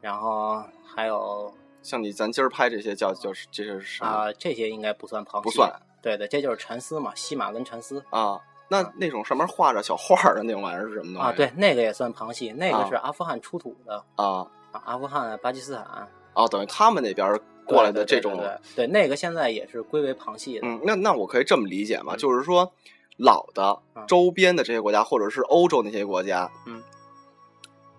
[0.00, 1.52] 然后还有
[1.82, 5.72] 像你咱今儿拍这些叫叫是这是什么啊、这些应该不算螃蟹，不算。
[6.02, 8.04] 对的，这就是蚕丝嘛，西马跟蚕丝。
[8.10, 8.40] 啊？
[8.68, 11.28] 那啊那种上面画着小画的那种玩意儿是什么东西？
[11.28, 18.40] 啊，对，那个也算螃蟹，那啊个是阿富汗出土的啊啊，阿富汗、巴基斯坦哦，等于他们那边儿过来的这种
[18.74, 20.66] 对那个现在也是归为旁系的。
[20.66, 22.18] 嗯，那那我可以这么理解嘛，嗯。
[22.18, 22.72] 就是说，
[23.16, 24.04] 老的嗯。
[24.06, 26.82] 周边的这些国家，或者是欧洲那些国家，嗯，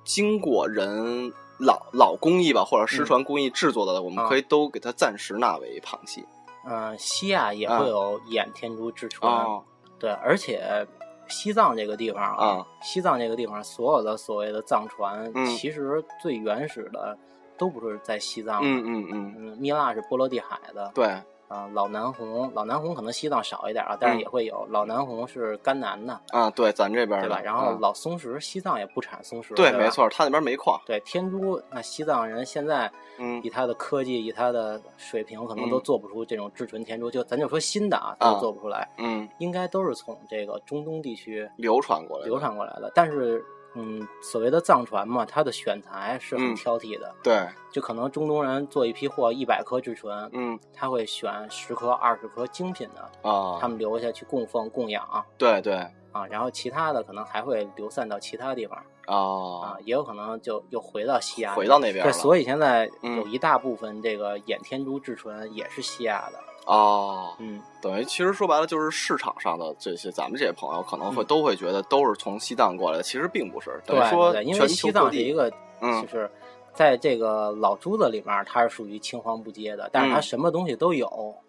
[0.04, 6.24] 经过人老老工艺吧，或者失传工艺制作的，我们啊可以都给它暂时纳为旁系。
[6.70, 9.64] 嗯、西亚也啊会有眼天珠至纯，哦。
[10.00, 10.86] 对，而且
[11.28, 15.46] 西藏这个地方啊，西藏这个地方所有的所谓的藏传，嗯。
[15.48, 17.18] 其实最原始的
[17.58, 18.68] 都不是在西藏的。
[18.68, 21.06] 嗯嗯嗯，嗯，蜜蜡是波罗的海的，对，
[21.48, 24.68] 啊，老南红，老南红可能西藏少一点啊，但是嗯也会有。
[24.70, 27.42] 老南红是甘南的，啊，对，咱这边的对吧？
[27.42, 29.90] 然后嗯老松石，西藏也不产松石，对，吧没。
[29.90, 37.10] 错，他那边煤矿，对天珠，那西藏人现在嗯以他的科技，以他的水平，可能嗯都做不出这种至纯天珠。
[37.10, 42.92] 就咱就说新的啊，啊都做不出来，嗯，应该都是从这个中东地区流传过来，流传过来的。
[42.94, 43.44] 但是，
[43.78, 55.86] 嗯，所谓的藏传嘛，它的选材是很嗯挑剔的，对，就可能中东人做一批货一百颗至纯，嗯他会选十颗、二十颗精品的，啊，他们留下去供奉供养对，对。
[56.14, 59.76] 啊然后其他的可能还会流散到其他地方啊。
[59.76, 62.04] 啊，，也有可能就又回到西亚，回到那边。
[62.04, 75.52] 对，所以现在嗯有一大部分这个眼天珠至纯也是西亚的，哦，嗯，等于其实说白了就是市场上的这些咱们这些朋友可能会嗯都会觉得都是从西藏过来的，其实并不是，等对于说对，因为全西藏是一个
[75.82, 76.30] 嗯就是。
[76.74, 81.08] 在这个老珠子里面，它是属于青黄不接的，但是它嗯什么东西都有，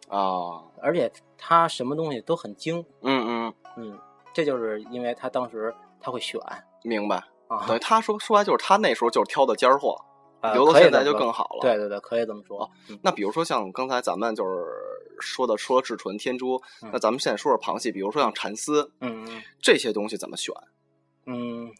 [0.08, 3.98] 啊，而且它什么东西都很精，嗯嗯，嗯，
[4.32, 6.40] 这就是因为他当时他会选
[6.82, 7.22] 明白。
[7.46, 10.00] 啊，等于他说说白就是他那时候就是挑的尖儿货，
[10.40, 11.60] 呃留到现在就更好了。
[11.60, 12.66] 对对对，可以这么说。
[12.88, 14.64] 嗯那比如说像刚才咱们就是
[15.20, 20.54] 说的说至纯天珠，嗯那咱们现在说说螃蟹，比如说像蚕丝嗯嗯这些东西怎么选
[21.26, 21.70] 嗯，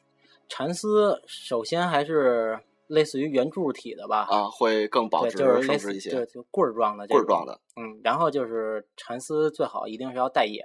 [0.48, 4.48] 蚕丝首先还是类似于圆柱体的吧，啊？
[4.50, 7.60] 会更保，值就是类似升值一些，就就棍儿状的棍儿状的。
[7.76, 10.64] 嗯，然后就是蚕丝最好一定是要带眼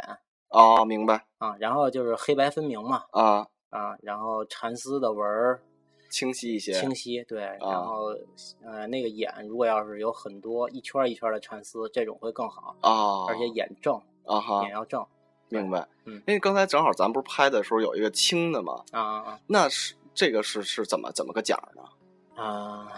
[0.50, 5.62] 哦，明白啊，然后就是黑白分明嘛啊，啊，然后蚕丝的纹儿
[6.14, 8.16] 清晰一些清晰，对，啊然后
[8.64, 15.04] 呃那个眼如果要是有很多一圈儿一圈儿的蚕丝，这种会更好，啊，而且眼正，啊哈眼，要正
[15.50, 15.88] 明白。
[16.06, 18.84] 嗯因为刚才正好咱不是拍的时候有一个轻的吗？
[18.92, 19.40] 啊啊啊。
[19.48, 21.82] 那是这个是是怎么怎么个讲呢？
[22.42, 22.94] 啊，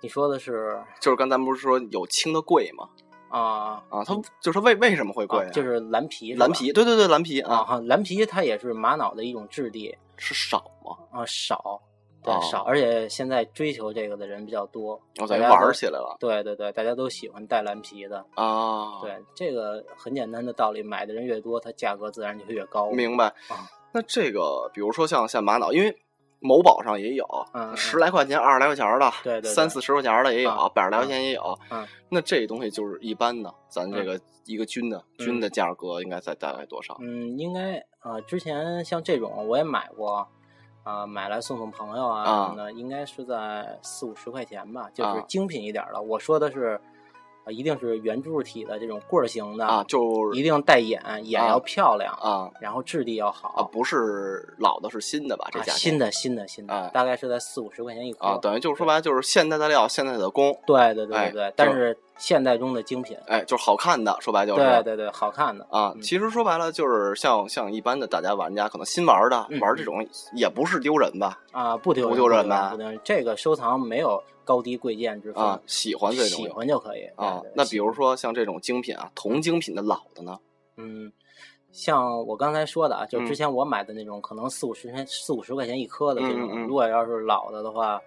[0.00, 2.88] 你说的是就是刚才不是说有轻的贵吗？
[3.32, 10.96] 啊啊，它就是为为什么会贵啊，就是蓝皮，蓝皮，对对对，蓝皮啊，蓝皮它也是玛瑙的一种质地是少吗？
[11.10, 11.80] 啊，少，
[12.22, 22.90] 对哦少，而且现在追求这个的人比较多，我感觉玩起来了对对对，大家都喜欢带蓝皮的，啊。，对，这个很简单的道理，买的人越多，它价格自然就越高。
[22.90, 23.66] 明白啊。
[23.94, 25.94] 那这个比如说像像玛瑙，因为
[26.42, 27.24] 某宝上也有
[27.54, 27.76] 嗯嗯。
[27.76, 29.50] 十来块钱、二十来块钱的，对对对。
[29.50, 31.58] 三四十块钱的也有啊，百十来块钱也有。
[31.70, 35.24] 嗯，那这东西就是一般的，咱这个一个均的嗯。
[35.24, 36.98] 均的价格应该在大概多少？
[37.00, 40.26] 嗯，应该呃，之前像这种我也买过，
[40.82, 46.02] 啊、买来送送朋友啊啊什么的，应该是在四五十块钱吧，就是啊精品一点的。
[46.02, 46.80] 我说的是，
[47.44, 55.48] 呃，一定是圆柱体的这种棍儿形的啊，就一定带眼，眼啊要漂亮，啊然后质地要好啊，不是老的，是新的吧？
[55.50, 58.24] 这啊价钱新的新的新的，啊大概是在四五十块钱一颗。
[58.26, 71.40] 啊，等于就是说白了就是现代的料，现代的工，对对对哎对对，就但是现代中的精品，哎，就是好看的，说白就是对对对，好看的啊，嗯其实说白了就是像像一般的大家玩家可能新玩的嗯玩这种也不是丢人吧？
[71.50, 73.00] 啊，不丢不丢人吧不丢人。
[73.02, 77.52] 这个收藏没有高低贵贱之分啊，喜欢这种喜欢就可以啊对对。
[77.56, 80.38] 那比如说像这种精品啊，同精品的老的呢？
[80.76, 81.12] 嗯，
[81.70, 88.00] 像我刚才说的啊，就嗯之前我买的那种，可能四五十元、四五十块钱一颗的这种，嗯嗯嗯如果要是老的的话，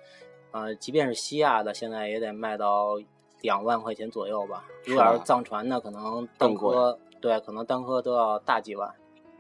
[0.51, 2.97] 呃，即便是西亚的，现在也得卖到
[3.45, 4.65] 两万块钱左右吧。
[4.83, 8.93] 是如果要是藏传的，可能单颗对，可能单颗都要大几万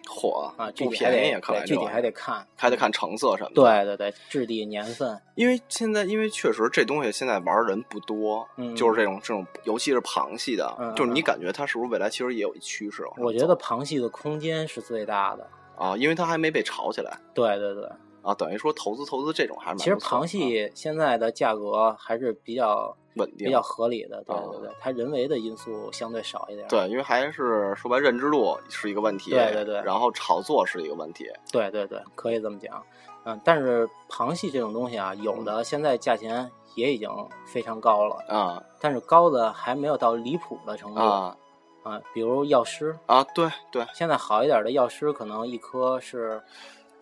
[0.07, 3.55] 嚯啊，具不体还得便宜啊，看来，具体还得看，还得看成色什么的。
[3.55, 13.03] 对对对，质地、年份，因为现在因为确实这东西现在玩的人不多，嗯就是这种这种，尤其是螃蟹的，嗯就是你感觉它是不是未来其实也有一趋势？
[13.17, 15.47] 我觉得螃蟹的空间是最大的。
[15.75, 17.89] 啊，因为它还没被炒起来对对对，
[18.25, 26.67] 啊，等于说投资投资这种还是蛮其实螃蟹现在的价格还是比较稳定比较合理的，对啊对对，它人为的因素相对少一点。
[26.67, 32.83] 对，因为还是说白认知度是一个问题，对对对然后炒作是一个问题，对对对，可以这么讲。
[33.25, 37.09] 嗯，但是螃蟹这种东西啊，有的现在价钱也已经
[37.45, 41.35] 非常高了，啊但是高的还没有到离谱的程度啊
[41.83, 42.01] 啊。
[42.13, 46.43] 比如药师，啊，对对现在好一点的药师可能一颗是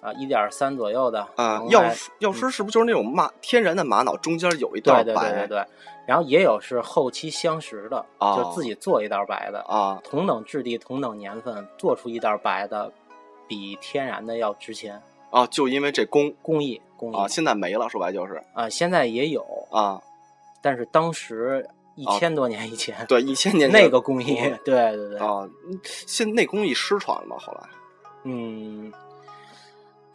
[0.03, 5.21] 啊一点三左右的啊，药师药师是不是就是那种玛天然的玛瑙中间有一道对白？
[5.21, 5.65] 对对对对，
[6.05, 12.91] 然后也有是后期相识的，哦就自己做一道白的，啊同等质地、同等年份做出一道白的，
[13.47, 15.01] 比天然的要值钱。
[15.31, 19.99] 啊，就因为这工工艺，工艺啊，现在没了，说白就是啊，现在也有，啊，
[20.61, 27.35] 但是当时一哦千多年以前，对，一千年前那个工艺，对对对，啊，嗯现那工艺失传了吗？
[27.39, 27.61] 后来
[28.25, 28.93] 嗯，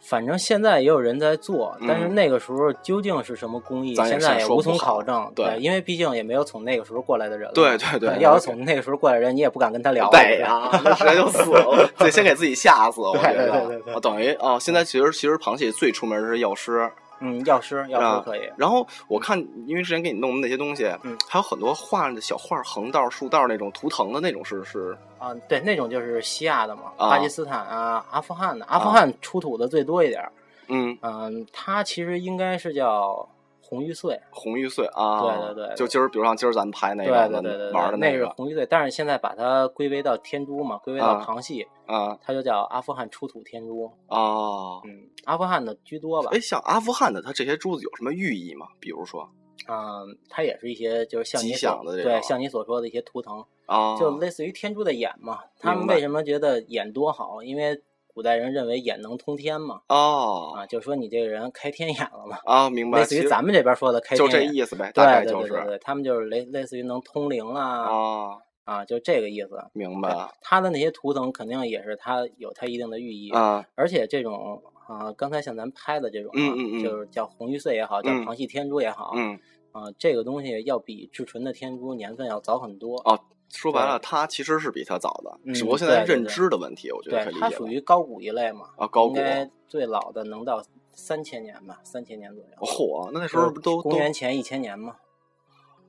[0.09, 5.31] 反正现在也有人在做，但是嗯那个时候究竟是什么工艺，现在也无从考证。
[5.35, 7.53] 对因为毕竟也没有从那个时候过来的人了。
[7.53, 10.09] 对对对要是从那个时候过来的人，你也不敢跟他聊。
[10.09, 13.01] 对呀，那直接就死了， 得先给自己吓死。
[13.01, 16.89] 我觉对对得，对对对啊等于哦，现在其实其实螃蟹最出名的是药师，
[17.19, 18.49] 嗯，药师，药啊师可以。
[18.57, 30.31] 然后我看，因为之前给你弄的那些东西，嗯还有很多画的小画，横道、竖道那种图腾的那种是是啊，对，那种就是西亚的嘛，啊巴基斯坦啊、阿富汗的，阿富汗出土的最多一点儿。
[30.67, 33.27] 嗯嗯，它其实应该是叫
[33.69, 34.19] 红玉碎。
[34.31, 43.85] 红玉碎啊，对对对就今儿比如像今儿咱们拍那对个对对对，玩的那是个红玉碎，但是现在把它归为到天珠嘛，归为到啊旁系，啊它就叫阿富汗出土天珠。
[44.07, 44.81] 啊。
[44.85, 46.39] 嗯，阿富汗的居多吧哎，？
[46.39, 48.65] 像阿富汗的，它这些珠子有什么寓意吗？
[48.79, 49.29] 比如说
[49.67, 55.41] 嗯，它也是一些就是像你吉所祥的这种对像你所说的一些图腾，啊，就类似于天珠的眼嘛。
[55.59, 57.43] 他们为什么觉得眼多好？
[57.43, 57.79] 因为
[58.19, 64.29] 古代人认为眼能通天嘛，哦啊，就说你这个人开天眼了嘛，啊，明白，类似于咱们这边说的开天眼。
[64.29, 69.57] 就这意思呗，对大概就是对对对对，他们就是类类似于能通灵啦啊，啊，就这个意思。
[69.71, 79.39] 明白了他的那些图腾肯定也是他有他一定的寓意，啊，而且这种啊、刚才像咱拍的这种、啊，嗯嗯嗯就是叫红玉碎也好，叫嗯旁系天珠也好，嗯
[79.71, 82.97] 啊、这个东西要比至纯的天珠年份要早很多。
[83.05, 83.17] 哦，
[83.49, 89.15] 说白了，它其实是比它早的，嗯只不过现在认知的问题，我觉得对可以，理它属于高古一类嘛，啊，高古。
[89.15, 92.49] 应该最老的能到三千年吧，三千年左右。
[92.59, 94.95] 嚯，那那时候不都都公元前一千年吗？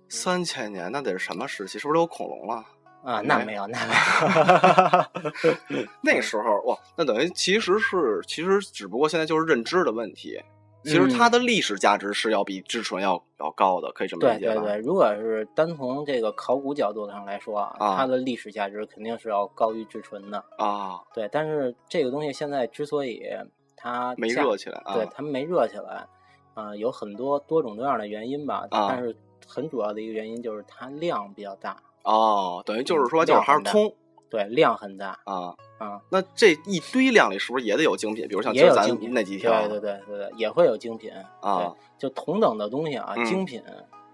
[0.09, 1.79] 三千年，那得是什么时期？
[1.79, 2.65] 是不是都有恐龙了？
[3.03, 4.01] 啊，那没有，那没有。
[6.03, 10.41] 那时候哇，那等于其实是其实只不过现在就是认知的问题。
[10.83, 14.55] 其实它的历史价值是要比至纯要要高的，可以这么理解吧？
[14.55, 20.45] 对对对，如果是单从这个考古角度上来说啊，啊它的历史价值肯定是要高于至纯的。
[20.59, 23.23] 啊，对，但是这个东西现在之所以
[23.77, 24.95] 它没热起来啊。
[24.95, 26.07] 对，它没热起来，
[26.55, 28.67] 啊、有很多多种多样的原因吧。
[28.71, 29.15] 啊但是
[29.47, 33.95] 很主要的一个原因就是它量比较大，哦，等于就是说嗯就是还是量很大通
[34.31, 35.55] 对，量很大啊。
[35.79, 38.29] 啊，那这一堆量里是不是也得有精品？
[38.29, 39.15] 比如像今儿咱也有精品。
[39.15, 41.11] 那几条对对对对对，也会有精品
[41.41, 43.63] 啊对，就同等的东西啊，嗯精品。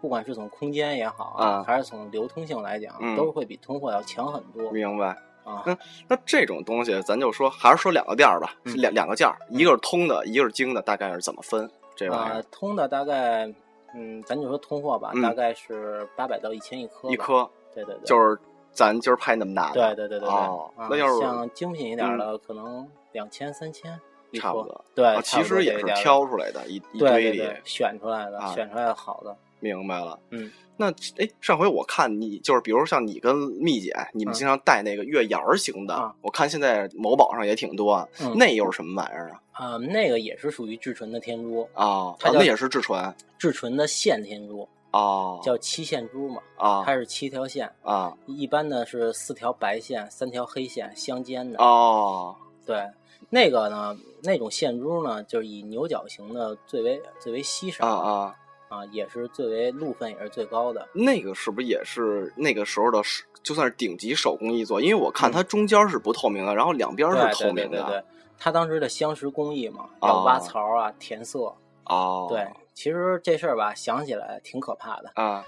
[0.00, 5.08] 不管是从空间也好啊还是从流通性来讲，嗯都会比通货要强很多明白。
[5.42, 5.62] 啊。
[5.66, 5.76] 那
[6.08, 11.68] 那这种东西，咱就说还是说两个店儿吧，嗯两两个价儿，一个是通的，一个是精的，大概是怎么分？
[11.96, 13.52] 这玩意啊儿，通的大概，
[13.94, 17.10] 嗯，咱就说通货吧，嗯大概是八百到一千一颗。
[17.10, 18.38] 一，颗对对对，就是
[18.76, 20.28] 咱今儿拍那么大的，对对对对对。
[20.28, 23.98] 哦啊那要是嗯像精品一点的，可能两千三千
[24.34, 24.84] 差不多。
[24.94, 27.42] 对，其实也是挑出来的，一一堆里。
[27.64, 29.34] 选出来的，啊选出来的好的。
[29.58, 39.40] 明白了，嗯，那哎，上回我看你就是，比如像你跟蜜姐，你们嗯经常带那个月牙儿型的，啊我看现在某宝上也挺多，嗯那又是什么玩意儿啊？
[39.52, 51.62] 啊，那个也是属于至纯的天珠，啊，它叫啊那也是至纯至纯的线天珠，啊，叫七线珠嘛，啊它是七条线，啊一般呢是四条白线，三条黑线相间的。
[51.62, 52.34] 哦
[52.64, 52.84] 对，
[53.30, 58.34] 那个呢，那种线珠呢，就是以牛角形的最为最为稀少啊
[58.68, 60.88] 啊，啊也是最为路分也是最高的。
[60.92, 63.00] 那个是不是也是那个时候的，
[63.42, 64.80] 就算是顶级手工艺作？
[64.80, 67.68] 因为我看嗯它中间是不透明的，然后两边是透明的。
[67.68, 68.04] 对对对对，
[68.38, 71.54] 他当时的镶石工艺嘛，哦要挖槽啊、填色。
[71.84, 72.44] 哦，对，
[72.76, 75.10] 其实这事儿吧，想起来挺可怕的。
[75.14, 75.42] 啊，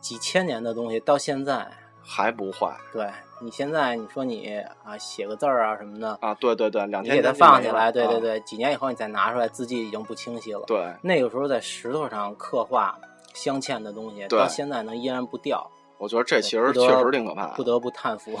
[0.00, 1.70] 几千年的东西到现在，
[2.02, 3.08] 还不坏对
[3.40, 6.34] 你现在你说你啊写个字儿啊什么的，啊？
[6.34, 10.64] 对对对，两天你给它放起来，对对啊对，几年以后你再拿出来，字迹已经不清晰了。
[10.66, 12.98] 对，那个时候在石头上刻画
[13.32, 17.54] 镶嵌的东西，到现在能依然不掉，我觉得这其实确实挺可怕的。
[17.54, 18.36] 不得不叹服。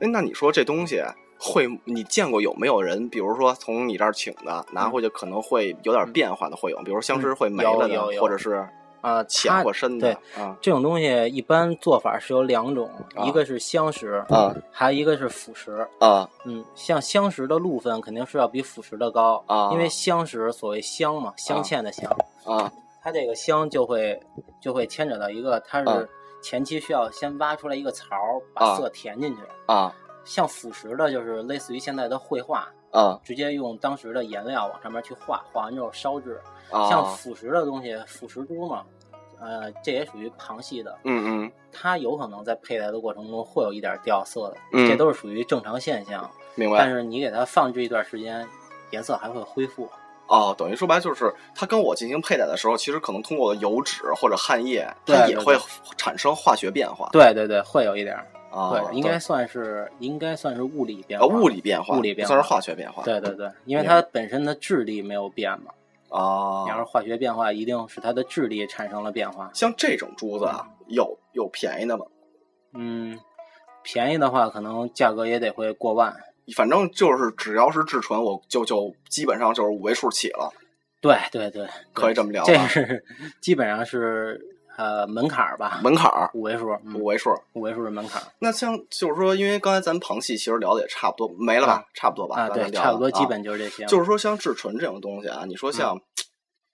[0.00, 1.02] 哎，那你说这东西
[1.38, 8.66] 会，你见过有没有人，比如说从你这儿请的拿回去，可能会有点变化的会有，比如相师会没了的，或者是。
[9.00, 10.56] 啊，浅它或深的对啊。
[10.60, 15.86] 这种东西一般做法是有两种，啊一个是相石，啊还有一个是腐蚀。
[16.00, 16.28] 啊。
[16.44, 22.10] 嗯，像相石的路分肯定是要比腐蚀的高啊因为相石所谓镶嘛，镶嵌的镶，
[22.44, 22.72] 啊。
[23.00, 24.20] 它这个镶就会
[24.60, 26.08] 就会牵扯到一个，它啊是
[26.42, 29.42] 前期需要先挖出来一个槽儿，把啊色填进去。
[29.66, 29.94] 啊
[30.28, 36.40] 像腐蚀的，就是类似于现在的绘画，啊直接用当时的颜料往上面去画，画完之后烧制。
[36.70, 36.86] 啊！
[36.86, 38.84] 像腐蚀的东西，腐蚀珠嘛，
[39.40, 46.30] 呃，这也属于旁系的，嗯嗯，它有可能在佩戴的过程中会有一点掉色的，嗯这都是属于正常现象。
[46.56, 46.76] 明白。
[46.76, 48.46] 但是你给它放置一段时间，
[48.90, 49.88] 颜色还会恢复。
[50.26, 55.56] 哦，等于说白就是，它跟我进行佩戴的时候，其实可能通过油脂或者汗液，它也会
[55.96, 57.08] 产生化学变化。
[57.12, 58.26] 对对对，会有一点儿。
[58.50, 63.02] 啊，对，应该算是应该算是物理变啊化，物理变化，物理变化算是化化学变化。
[63.02, 65.72] 对对对，因为它本身的质地没有变嘛。
[66.10, 69.50] 啊你，要是化学变化，一定是它的质地产生了变化。
[69.52, 72.06] 像这种珠子啊，有有便宜的吗？
[72.72, 73.18] 嗯，
[73.82, 76.16] 便宜的话，可能价格也得会过万。
[76.56, 80.50] 反正就是只要是至纯，我就就基本上就是五位数起了，
[81.02, 82.50] 对对对，可以这么聊吧。
[82.50, 83.04] 这是
[83.42, 84.40] 基本上是
[84.78, 87.30] 呃门槛儿吧，门槛儿五位数，嗯五位数。
[87.54, 91.84] 五位数的门槛儿那像就是说，因为刚才咱旁系其实聊的也差不多，没了吧？
[91.94, 92.42] 差不多吧？
[92.42, 93.84] 啊，对，刚才聊差不多基啊本就是这些。
[93.86, 96.00] 就是说，像至纯这种东西啊，你说像，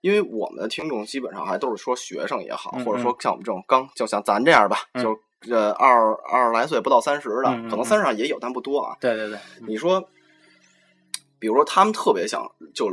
[0.03, 5.19] 因为我们的听众基本上还都是说学生也好，嗯或者说像我们这种刚就像咱这样吧，嗯就
[5.55, 8.97] 呃二二十来岁不到三十的，嗯嗯可能三十上也有，但不多啊。
[9.01, 10.07] 对对对，你说，
[11.39, 12.91] 比如说他们特别想就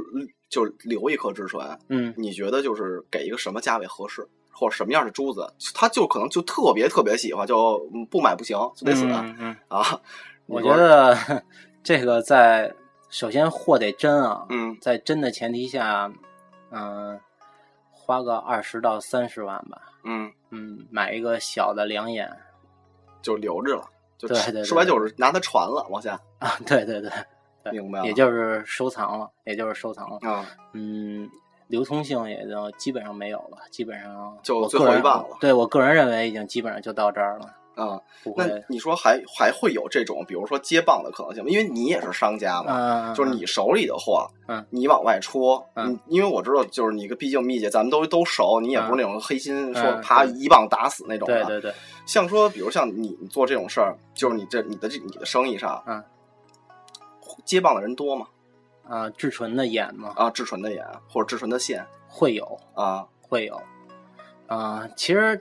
[0.50, 10.00] 就留一颗至纯，嗯你觉得就是给一个什么价位合适，或者什么样的珠子，他就可能就特别特别喜欢，就嗯不买不行，就得死、嗯嗯，啊。
[10.48, 11.44] 我觉得
[11.82, 12.74] 这个在
[13.10, 16.12] 首先货得真啊，嗯在真的前提下，
[16.72, 17.18] 嗯、
[17.90, 22.30] 花个二十到三十万吧，嗯，嗯，买一个小的两眼
[23.22, 23.88] 就留着了，
[24.18, 27.10] 就对对对说白就是拿它传了往下，啊，对对对，
[27.64, 31.30] 对明白了也就是收藏了，也就是收藏了，啊，嗯，
[31.72, 37.46] 流通性也就基本上没有了，基本上就最后一棒了对我个人认为已经基本上就到这儿了，
[37.76, 38.00] 啊。
[38.36, 41.50] 那，你说还还会有这种，比如说接棒的可能性吗？
[41.50, 51.46] 因为你也是商家嘛，嗯，就是你手里的货，嗯，你往外出，嗯因为我知道，就是你个毕竟蜜姐，咱们都都熟，你也不是那种黑心说啪一棒打死那种的。
[51.46, 51.74] 对对对，
[52.06, 56.04] 像说，比如像你你做这种事儿，就是你这你的这你的生意上，嗯，
[57.46, 58.28] 接棒的人多吗？
[58.92, 63.62] 啊，至纯的眼吗，啊，至纯的眼或者至纯的线会有啊，会有，
[64.48, 65.40] 啊，其实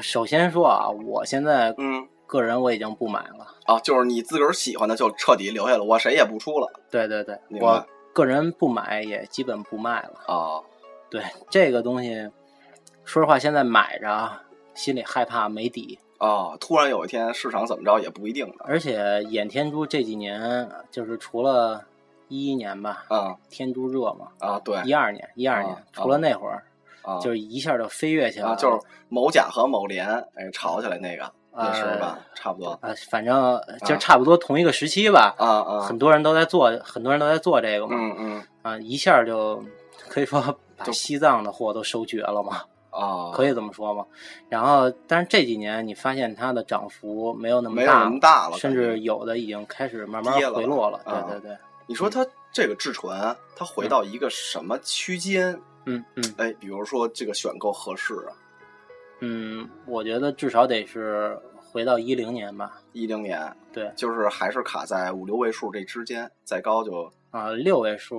[0.00, 6.72] 首先说啊，我现在嗯个人我已经不买了，啊，就是你自个儿喜欢的就彻底留下了，我谁也不出了。
[6.90, 10.34] 对对对，我个人不买也基本不卖了。
[10.34, 10.62] 啊。
[11.08, 12.30] 对这个东西，
[13.04, 14.42] 说实话，现在买着啊
[14.74, 18.64] 心里害怕没底，啊，突然有一天市场怎么着也不一定的。
[18.64, 21.84] 而且眼天珠这几年就是除了
[22.28, 26.62] 一一年吧，啊天都热嘛，啊，对一二年一二年啊，除了那会儿，
[27.02, 32.18] 啊，就是一下就飞跃起来了，啊，就是某甲和某联哎吵起来那个那是吧？
[32.34, 39.62] 差不多啊，反正就差不多同一个时期吧，啊啊，很多人都在做，很多人都在做这个嘛，嗯嗯啊，一下就
[40.08, 40.40] 可以说
[40.76, 44.04] 把西藏的货都收绝了嘛，啊， 可以这么说嘛？
[44.50, 51.00] 然后，但是这几年你发现它的涨幅没有那么没有大，那么大了，甚至有的已经开始慢慢回落了。
[51.04, 51.56] 啊对对对，
[51.86, 55.58] 你说它这个至纯，它回到一个什么区间？
[55.84, 58.34] 嗯嗯哎，比如说这个选购合适啊，
[59.20, 62.80] 嗯，我觉得至少得是回到一零年吧。
[62.92, 68.18] 一零年，对就是还是卡在五六位数这之间，再高就啊，六位数，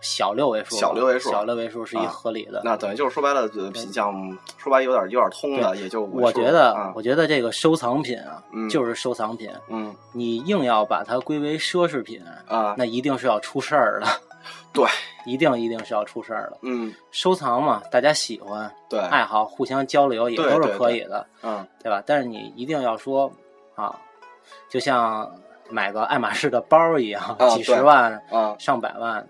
[0.00, 2.60] 小六位数，小六位数小六位数是一啊合理的。
[2.64, 4.12] 那等于就是说白了，呃品相
[4.56, 9.50] 说白有点有点通的，也就我觉得，啊我觉得这个收藏品啊，嗯就是收藏品。
[9.68, 14.06] 嗯你硬要把它归为奢侈品，啊，那一定是要出事儿的。
[14.72, 14.86] 对，
[15.26, 16.58] 一定一定是要出事儿的。
[16.62, 22.02] 嗯收藏嘛，大家喜欢，对，爱好，互相交流也都是可以的，嗯对吧？
[22.06, 23.30] 但是你一定要说
[23.74, 23.98] 啊，
[24.68, 25.30] 就像
[25.70, 29.26] 买个爱马仕的包一样，啊几十万、啊上百万。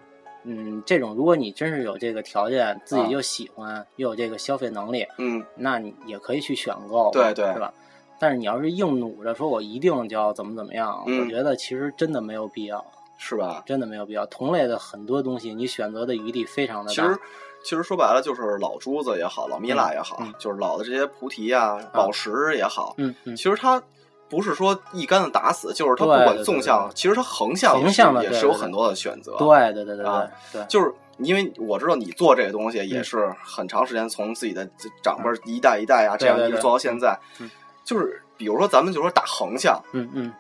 [0.50, 7.72] 嗯，这种如果你真是有这个条件，自啊己又喜欢，又有这个消费能力，嗯那你也可以去选购，对对是吧？
[8.18, 12.84] 但是你要是硬努着说我一定就要怎么怎么样，嗯我觉得其实真的没有必要，
[13.18, 13.62] 是吧？
[13.66, 14.24] 真的没有必要。
[14.26, 16.94] 同类的很多东西，你选择的余地非常的大。
[16.94, 17.20] 其实
[17.62, 23.82] 其实说白了就是老珠子也好，老蜜蜡也好，就是老的这些菩提啊、宝石也好，嗯嗯，其实它
[24.28, 29.36] 不是说一竿子打死，就是他不对管纵向，对其实他横向也是横向的也对对对是有很多的选择。
[29.38, 34.68] 对对对对啊对对，就是因为我知道你做这个东西也嗯是很长时间，从自己的
[35.02, 37.50] 长辈一代一代啊，这样一直做到现在嗯。
[37.84, 40.32] 就是比如说咱们就说打横向，嗯嗯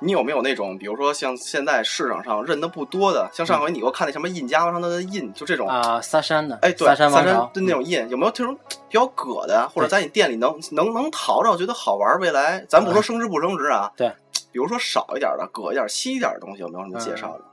[0.00, 8.56] 你有没有那种，比如说像现在市场上认的不多的，像上回你给我看那什么印夹上的印，就这种，啊，萨山的，哎，对，萨三珊王朝的那种印，有没有这种
[8.88, 14.12] 比较葛的，或者在你店里能能能淘着，觉得好玩，未来咱不说升值不升值啊，对，
[14.52, 17.44] 比如说少一点的、葛一点、稀一点的东西，有没有什么介绍的？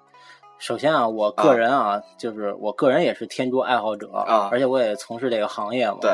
[0.58, 6.00] 首先啊，我个人啊，就是我个人也是天珠爱好者啊而且我也从事这个行业嘛。。
[6.02, 6.12] 对，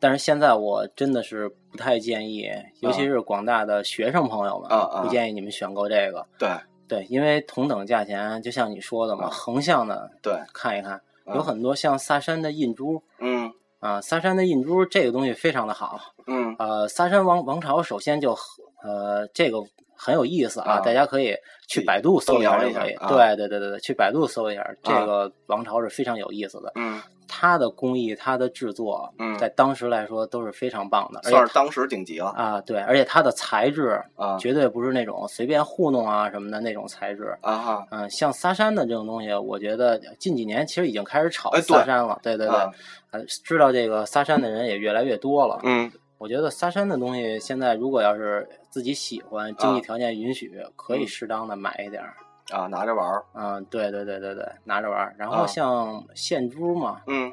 [0.00, 2.48] 但是现在我真的是不太建议，
[2.80, 5.02] 尤其是广大的学生朋友们，啊啊。
[5.02, 6.26] 不建议你们选购这个。
[6.38, 6.48] 对，
[6.86, 10.92] 对，因为同等价钱，就像你说的嘛，啊横向的对，看一看，
[11.24, 11.34] 啊。
[11.34, 13.52] 有很多像萨珊的印珠嗯。
[13.80, 16.00] 啊，萨珊的印珠这个东西非常的好。
[16.26, 16.54] 嗯。
[16.58, 18.36] 呃，萨珊王王朝首先就
[18.82, 19.58] 呃，这个
[19.98, 21.34] 很有意思啊，啊大家可以
[21.68, 22.94] 去百度搜一下就可以。
[23.08, 26.72] 对对对对对，去百度搜一下，这个王朝是非常有意思的。
[26.76, 37.36] 嗯，它的工艺、它的制作，嗯在当时来说都是非常棒的，算是当时顶级了啊，对，而且它的材质啊绝对不是那种随便糊弄啊什么的那种材质。
[37.42, 42.18] 啊哈，嗯，像萨山的这种东西，我觉得近几年其实已经开始炒哎对萨珊了。
[42.22, 45.60] 对对对，知道这个萨山的人也越来越多了。
[45.64, 52.16] 嗯我觉得萨山的东西现在如果要是自己喜欢，经济啊条件允许，可以嗯适当的买一点儿。
[52.50, 55.14] 啊，拿着玩儿，嗯，对对对对对，拿着玩儿。
[55.18, 57.32] 然啊后像线珠嘛，嗯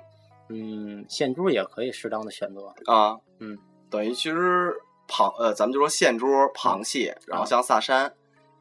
[0.50, 2.68] 嗯，线珠也可以适当的选择。
[2.86, 3.58] 啊，嗯，
[3.90, 4.74] 等于其实
[5.08, 8.14] 螃呃，咱们就说线珠、螃蟹，然后像萨珊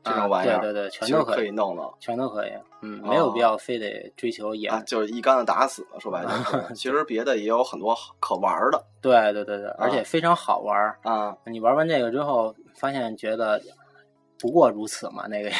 [0.04, 1.92] 这啊种玩意儿，对对对，全都可都以，以弄了。
[1.98, 2.50] 全都可以。
[2.82, 4.68] 嗯，哦没有必要非得追求野。
[4.68, 6.30] 啊，就是一竿子打死了，说白了，
[6.76, 10.98] 其实别的也有很多可玩的对对对对，而且非常好玩儿。
[11.02, 11.34] 啊。
[11.46, 13.60] 你玩完这个之后，发现觉得
[14.38, 15.54] 不过如此嘛，那个也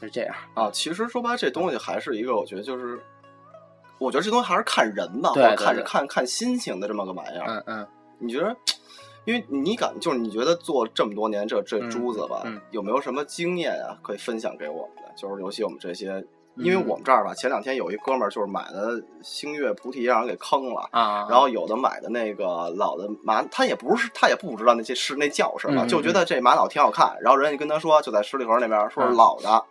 [0.00, 0.34] 是这样。
[0.54, 3.00] 啊，其实说白了，这东西还是一个，我觉得就是，
[3.98, 7.46] 我觉得这东西还是看人吧，对或者看看看心情的这么个玩意儿。
[7.48, 7.88] 嗯嗯，
[8.18, 8.54] 你觉得？
[9.24, 15.12] 因为你感就是你觉得做这么多年这这嗯珠子吧，嗯有没有什么经验啊可以分享给我们的？
[15.16, 16.10] 就是尤其我们这些，
[16.56, 20.88] 嗯因为我们这儿吧，前两天有一哥们儿就是买的星月菩提让人给坑了。
[20.90, 27.16] 啊，然后有的买的那个老的玛，他也不是他也不知道那些是那叫什么，嗯就觉得这玛瑙挺好看。
[27.20, 29.64] 然后人家跟他说，就在十里河那边说是嗯老的，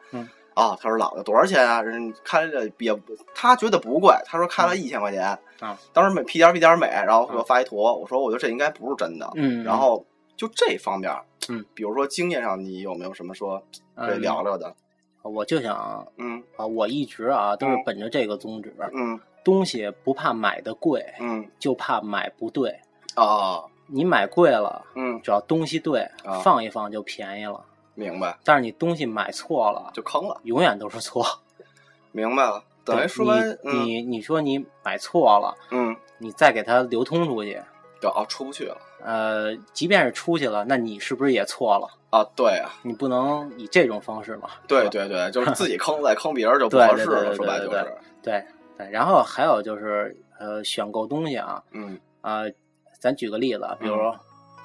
[0.55, 1.81] 嗯啊，他说老的多少钱啊？
[1.81, 5.23] 人开了也不他觉得不贵，他说开了一千块钱。
[5.59, 9.29] 啊，当时美屁颠儿屁颠儿美，然后给我发一图，我说我觉得这应该不是真的。
[9.35, 10.05] 嗯，然后
[10.37, 11.13] 就这方面，
[11.49, 13.61] 嗯，比如说经验上，你有没有什么说
[13.95, 14.73] 可以嗯聊聊的？
[15.21, 22.79] 我就想嗯啊，我一直啊都是嗯本着这个宗旨，嗯东西不怕买的贵，嗯就怕买不对。
[23.15, 27.65] 啊你买贵了，嗯，只要东西对，啊放一放就便宜了。
[27.99, 31.25] 明白，但是你东西买错了，就坑了，永远都是错。
[32.11, 32.63] 明白了。
[32.85, 37.61] 等于说，你嗯你你说你买错了，嗯，你再给它流通出去，
[38.01, 41.87] 就哦出不去了呃，即便是出去了，那你是不是也错了？
[42.09, 42.71] 啊，对啊。
[42.81, 44.49] 你不能以这种方式嘛？
[44.67, 48.45] 对对对， 就是自己坑再坑别人就不对合适了，说白了就对是，对
[48.77, 48.89] 对。
[48.89, 52.51] 然后还有就是呃，选购东西啊，嗯呃，
[52.99, 53.95] 咱举个例子，比如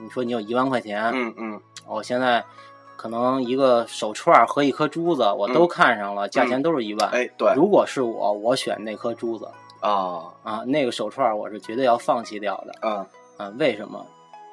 [0.00, 2.42] 你说你有一万块钱，嗯嗯我现在
[2.96, 7.10] 可能一个手串儿和一颗珠子我都看上了，价钱都是一万。
[7.10, 9.46] 嗯哎对如果是我，我选那颗珠子
[9.80, 12.74] 啊啊，那个手串儿我是绝对要放弃掉的。
[12.82, 14.04] 嗯啊，为什么？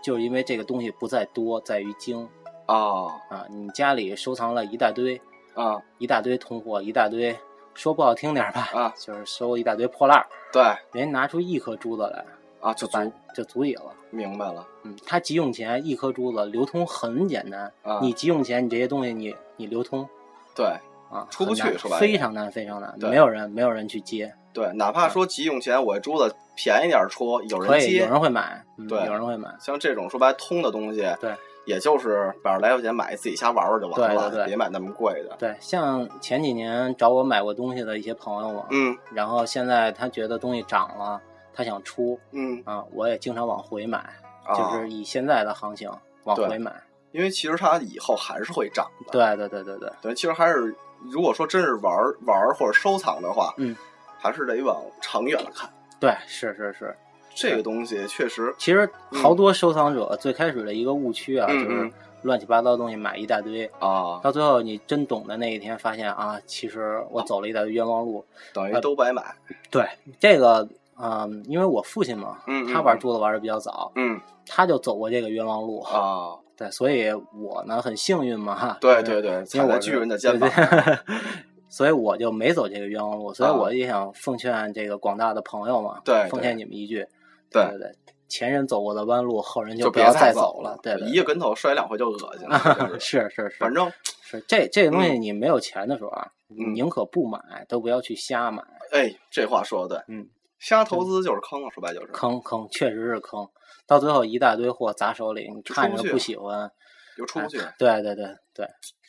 [0.04, 2.28] 就是因为这个东西不在多，在于精
[2.66, 3.46] 哦啊。
[3.50, 5.22] 你家里收藏了一大堆，
[5.54, 7.38] 啊一大堆通货，一大堆，
[7.76, 10.26] 说不好听点儿吧，啊，就是收一大堆破烂儿。
[10.52, 12.26] 对人家拿出一颗珠子来，
[12.60, 12.98] 啊，就足
[13.36, 13.84] 就足以了。
[14.12, 14.68] 明白了。
[14.84, 17.72] 嗯，他急用钱，一颗珠子流通很简单。
[17.82, 20.08] 啊，你急用钱，你这些东西你你流通。
[20.56, 20.66] 对
[21.10, 22.00] 啊，出不去很难说白了。
[22.00, 27.98] 非常难，非常难，没有人没有人去接，对，哪怕说急用钱，我这珠子便宜点儿出，有人接。
[27.98, 29.06] 有人会买，嗯对。
[29.06, 29.50] 有人会买。
[29.60, 31.34] 像这种说白通的东西，对，
[31.66, 34.48] 也就是百十来块钱买自己瞎玩玩就完了，对对对。
[34.48, 35.36] 别买那么贵的。
[35.38, 38.98] 对，像前几年找我买过东西的一些朋友嘛，嗯。
[39.14, 41.22] 然后现在他觉得东西涨了，
[41.54, 43.98] 他想出嗯，啊，我也经常往回买，
[44.44, 45.90] 啊就是以现在的行情
[46.24, 46.74] 往回买。
[47.12, 49.12] 因为其实它以后还是会涨的。
[49.12, 51.94] 对对对对对，对，其实还是如果说真是玩
[52.26, 53.76] 玩或者收藏的话，嗯，
[54.18, 55.70] 还是得往长远了看。
[56.00, 56.96] 对，是是是。
[57.34, 61.92] 这个东西确实，其实好多收藏者最开始的一个误区啊，嗯就是嗯
[62.24, 68.26] 乱七八糟东西买一大堆，啊，到最后你真懂的那一天，发现啊，其实我走了一大堆冤枉路。
[68.54, 69.34] 等于都白买。
[69.70, 69.86] 对
[70.20, 70.68] 这个，
[71.02, 75.80] 嗯，因为我父亲嘛，嗯嗯他玩珠子玩的比较早，嗯他就走过这个冤枉路。
[75.82, 78.78] 啊，对，所以我呢很幸运嘛，哈。
[78.80, 80.50] 对对对，因为我是踩在巨人的肩膀。
[81.70, 87.08] 所以我就没走这个冤枉路，所以啊我也想奉劝这个广大的朋友嘛，对奉劝你们一句，
[87.50, 87.96] 对对对，
[88.28, 92.60] 前人走过的弯路，后人就不要再走了，对对一个跟头摔两回就恶心了。
[93.00, 93.90] 是是是是，反正
[94.22, 97.40] 是这这个东西，你没有钱的时候啊，你嗯宁可不买，
[97.70, 98.62] 都不要去瞎买。
[98.92, 100.28] 哎，这话说的对，嗯，
[100.62, 102.08] 瞎投资就是坑，说白就是。
[102.14, 103.50] 坑坑确实是坑，
[103.88, 106.72] 到最后一大堆货砸手里，你看着不喜欢，
[107.18, 107.60] 就出不去。
[107.60, 108.68] 哎对对对对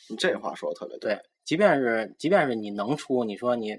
[0.09, 3.77] 你这话说的特别对，即便是即便是你能出，你说你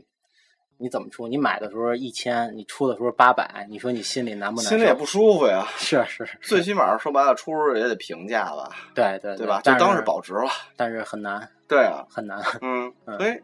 [0.79, 1.27] 你怎么出？
[1.27, 4.69] 你买的时候一千，你出的时候八百，你说你心里难不难？
[4.69, 5.67] 心里也不舒服呀。
[5.77, 9.57] 是是，最起码说白了，出入也得平价吧，对对对吧？
[9.57, 10.49] 就但当是保值了。
[10.77, 12.41] 但是很难对啊，很难。
[12.63, 13.37] 嗯，嗯所以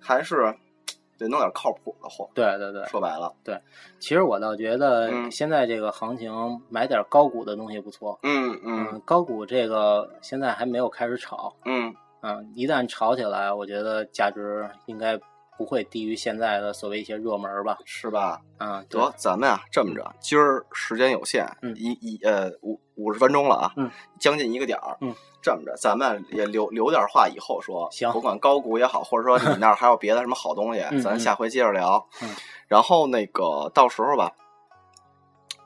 [0.00, 0.54] 还是
[1.18, 2.28] 得弄点靠谱的货。
[2.34, 3.60] 对对对，说白了，对
[3.98, 6.32] 其实我倒觉得嗯现在这个行情
[6.70, 8.18] 买点高股的东西不错。
[8.22, 15.18] 嗯嗯，高股这个现在还没有开始炒，嗯嗯，一旦炒起来，我觉得价值应该
[15.58, 17.76] 不会低于现在的所谓一些热门吧。
[17.84, 18.40] 是吧？
[18.56, 32.30] 啊，对得，咱们啊这么着，今儿时间有限，嗯一一呃五五十分钟了啊，嗯，将近一个点儿，嗯，这么着，咱们也留留点话以后说，行甭管高股也好，或者说你那儿还有别的什么好东西， 嗯咱下回接着聊，嗯，
[32.68, 34.32] 然后那个到时候吧。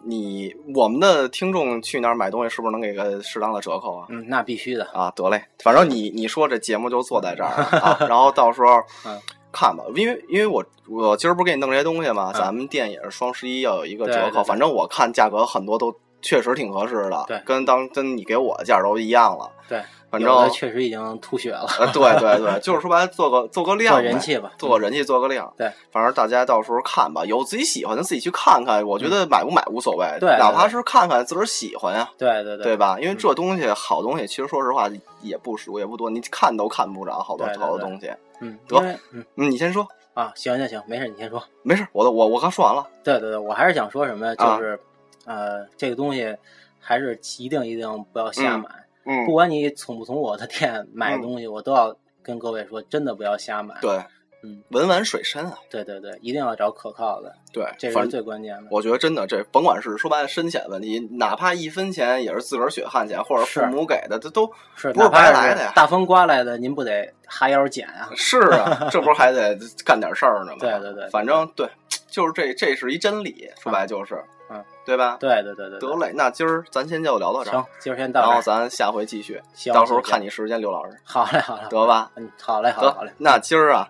[0.04, 4.06] 你我们的听众去那儿买东西，是不是能给个适当的折扣啊？
[4.10, 4.84] 嗯，那必须的。
[4.86, 9.16] 啊，得嘞，反正你你说这节目就做在这儿啊， 然后到时候嗯
[9.52, 12.32] 看吧，因为因为我我今儿不是给你弄这些东西吗？
[12.34, 19.82] 嗯咱们店也是双十一要有一个折扣，对对反正我看价格很多都确实挺合适的，对跟当跟你给我的价儿都一样了，对，
[20.12, 24.52] 反正确实已经吐血了，呃，对对对，就是说白了，做个做个量，做人气吧。
[24.58, 25.50] 做个人气，做个量。
[25.56, 33.00] 对，反正大家到时候看吧，有自己喜欢的自己去看看，我觉得买不买无所谓，对对哪怕是看看自个儿喜欢呀，对对对对吧？
[33.00, 34.86] 因为这东西好东西，其实说实话
[35.22, 38.12] 也不熟也不多，你看都看不着好多好多东西。
[38.42, 38.78] 嗯，得
[39.12, 41.42] 嗯嗯，你先说，啊，行行行，没事，你先说。
[41.62, 42.86] 没事，我都我我刚说完了。
[43.02, 44.78] 对对对，我还是想说什么，啊就是、
[45.24, 46.36] 呃，这个东西
[46.78, 48.68] 还是一定一定不要瞎买。
[48.68, 48.81] 嗯
[49.26, 53.74] 不管你从不从我的店买东西，我都要跟各位说，真的不要瞎买。
[53.80, 54.00] 对，
[54.44, 58.64] 嗯，文玩水深啊，对对对，一定要找可靠的，对，这是最关键的。
[58.70, 68.08] 我觉得真的这甭管是说白了深浅问题，哪怕一分钱也是自个儿血汗钱，或者父母给的，这都是，不是白来的呀大风刮来的，您不得哈腰捡啊？
[68.16, 70.58] 是啊，这不是还得干点事儿呢吗？
[70.60, 71.68] 对对对反正对，
[72.08, 74.22] 就是这这是一真理，说白就是，
[74.52, 75.16] 嗯，对吧？
[75.18, 78.36] 对对对对，得嘞，那今儿咱先就聊到这儿行，，今儿先到然这儿。
[78.36, 82.10] 后咱下回继续，行，到时候看你时间，刘老师，好嘞，好嘞，得吧？
[82.16, 83.88] 嗯，好嘞，好嘞，好嘞，，那今儿啊，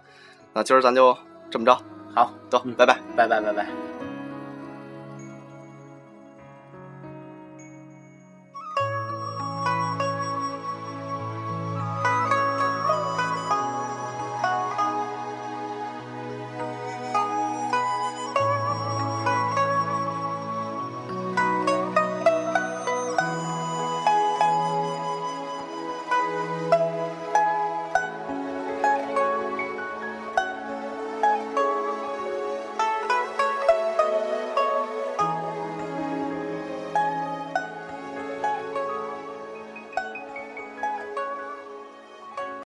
[0.53, 1.17] 那今儿咱就
[1.51, 1.75] 这么着，
[2.15, 2.99] 好，得嗯，拜拜。
[3.17, 3.92] 拜拜，拜拜。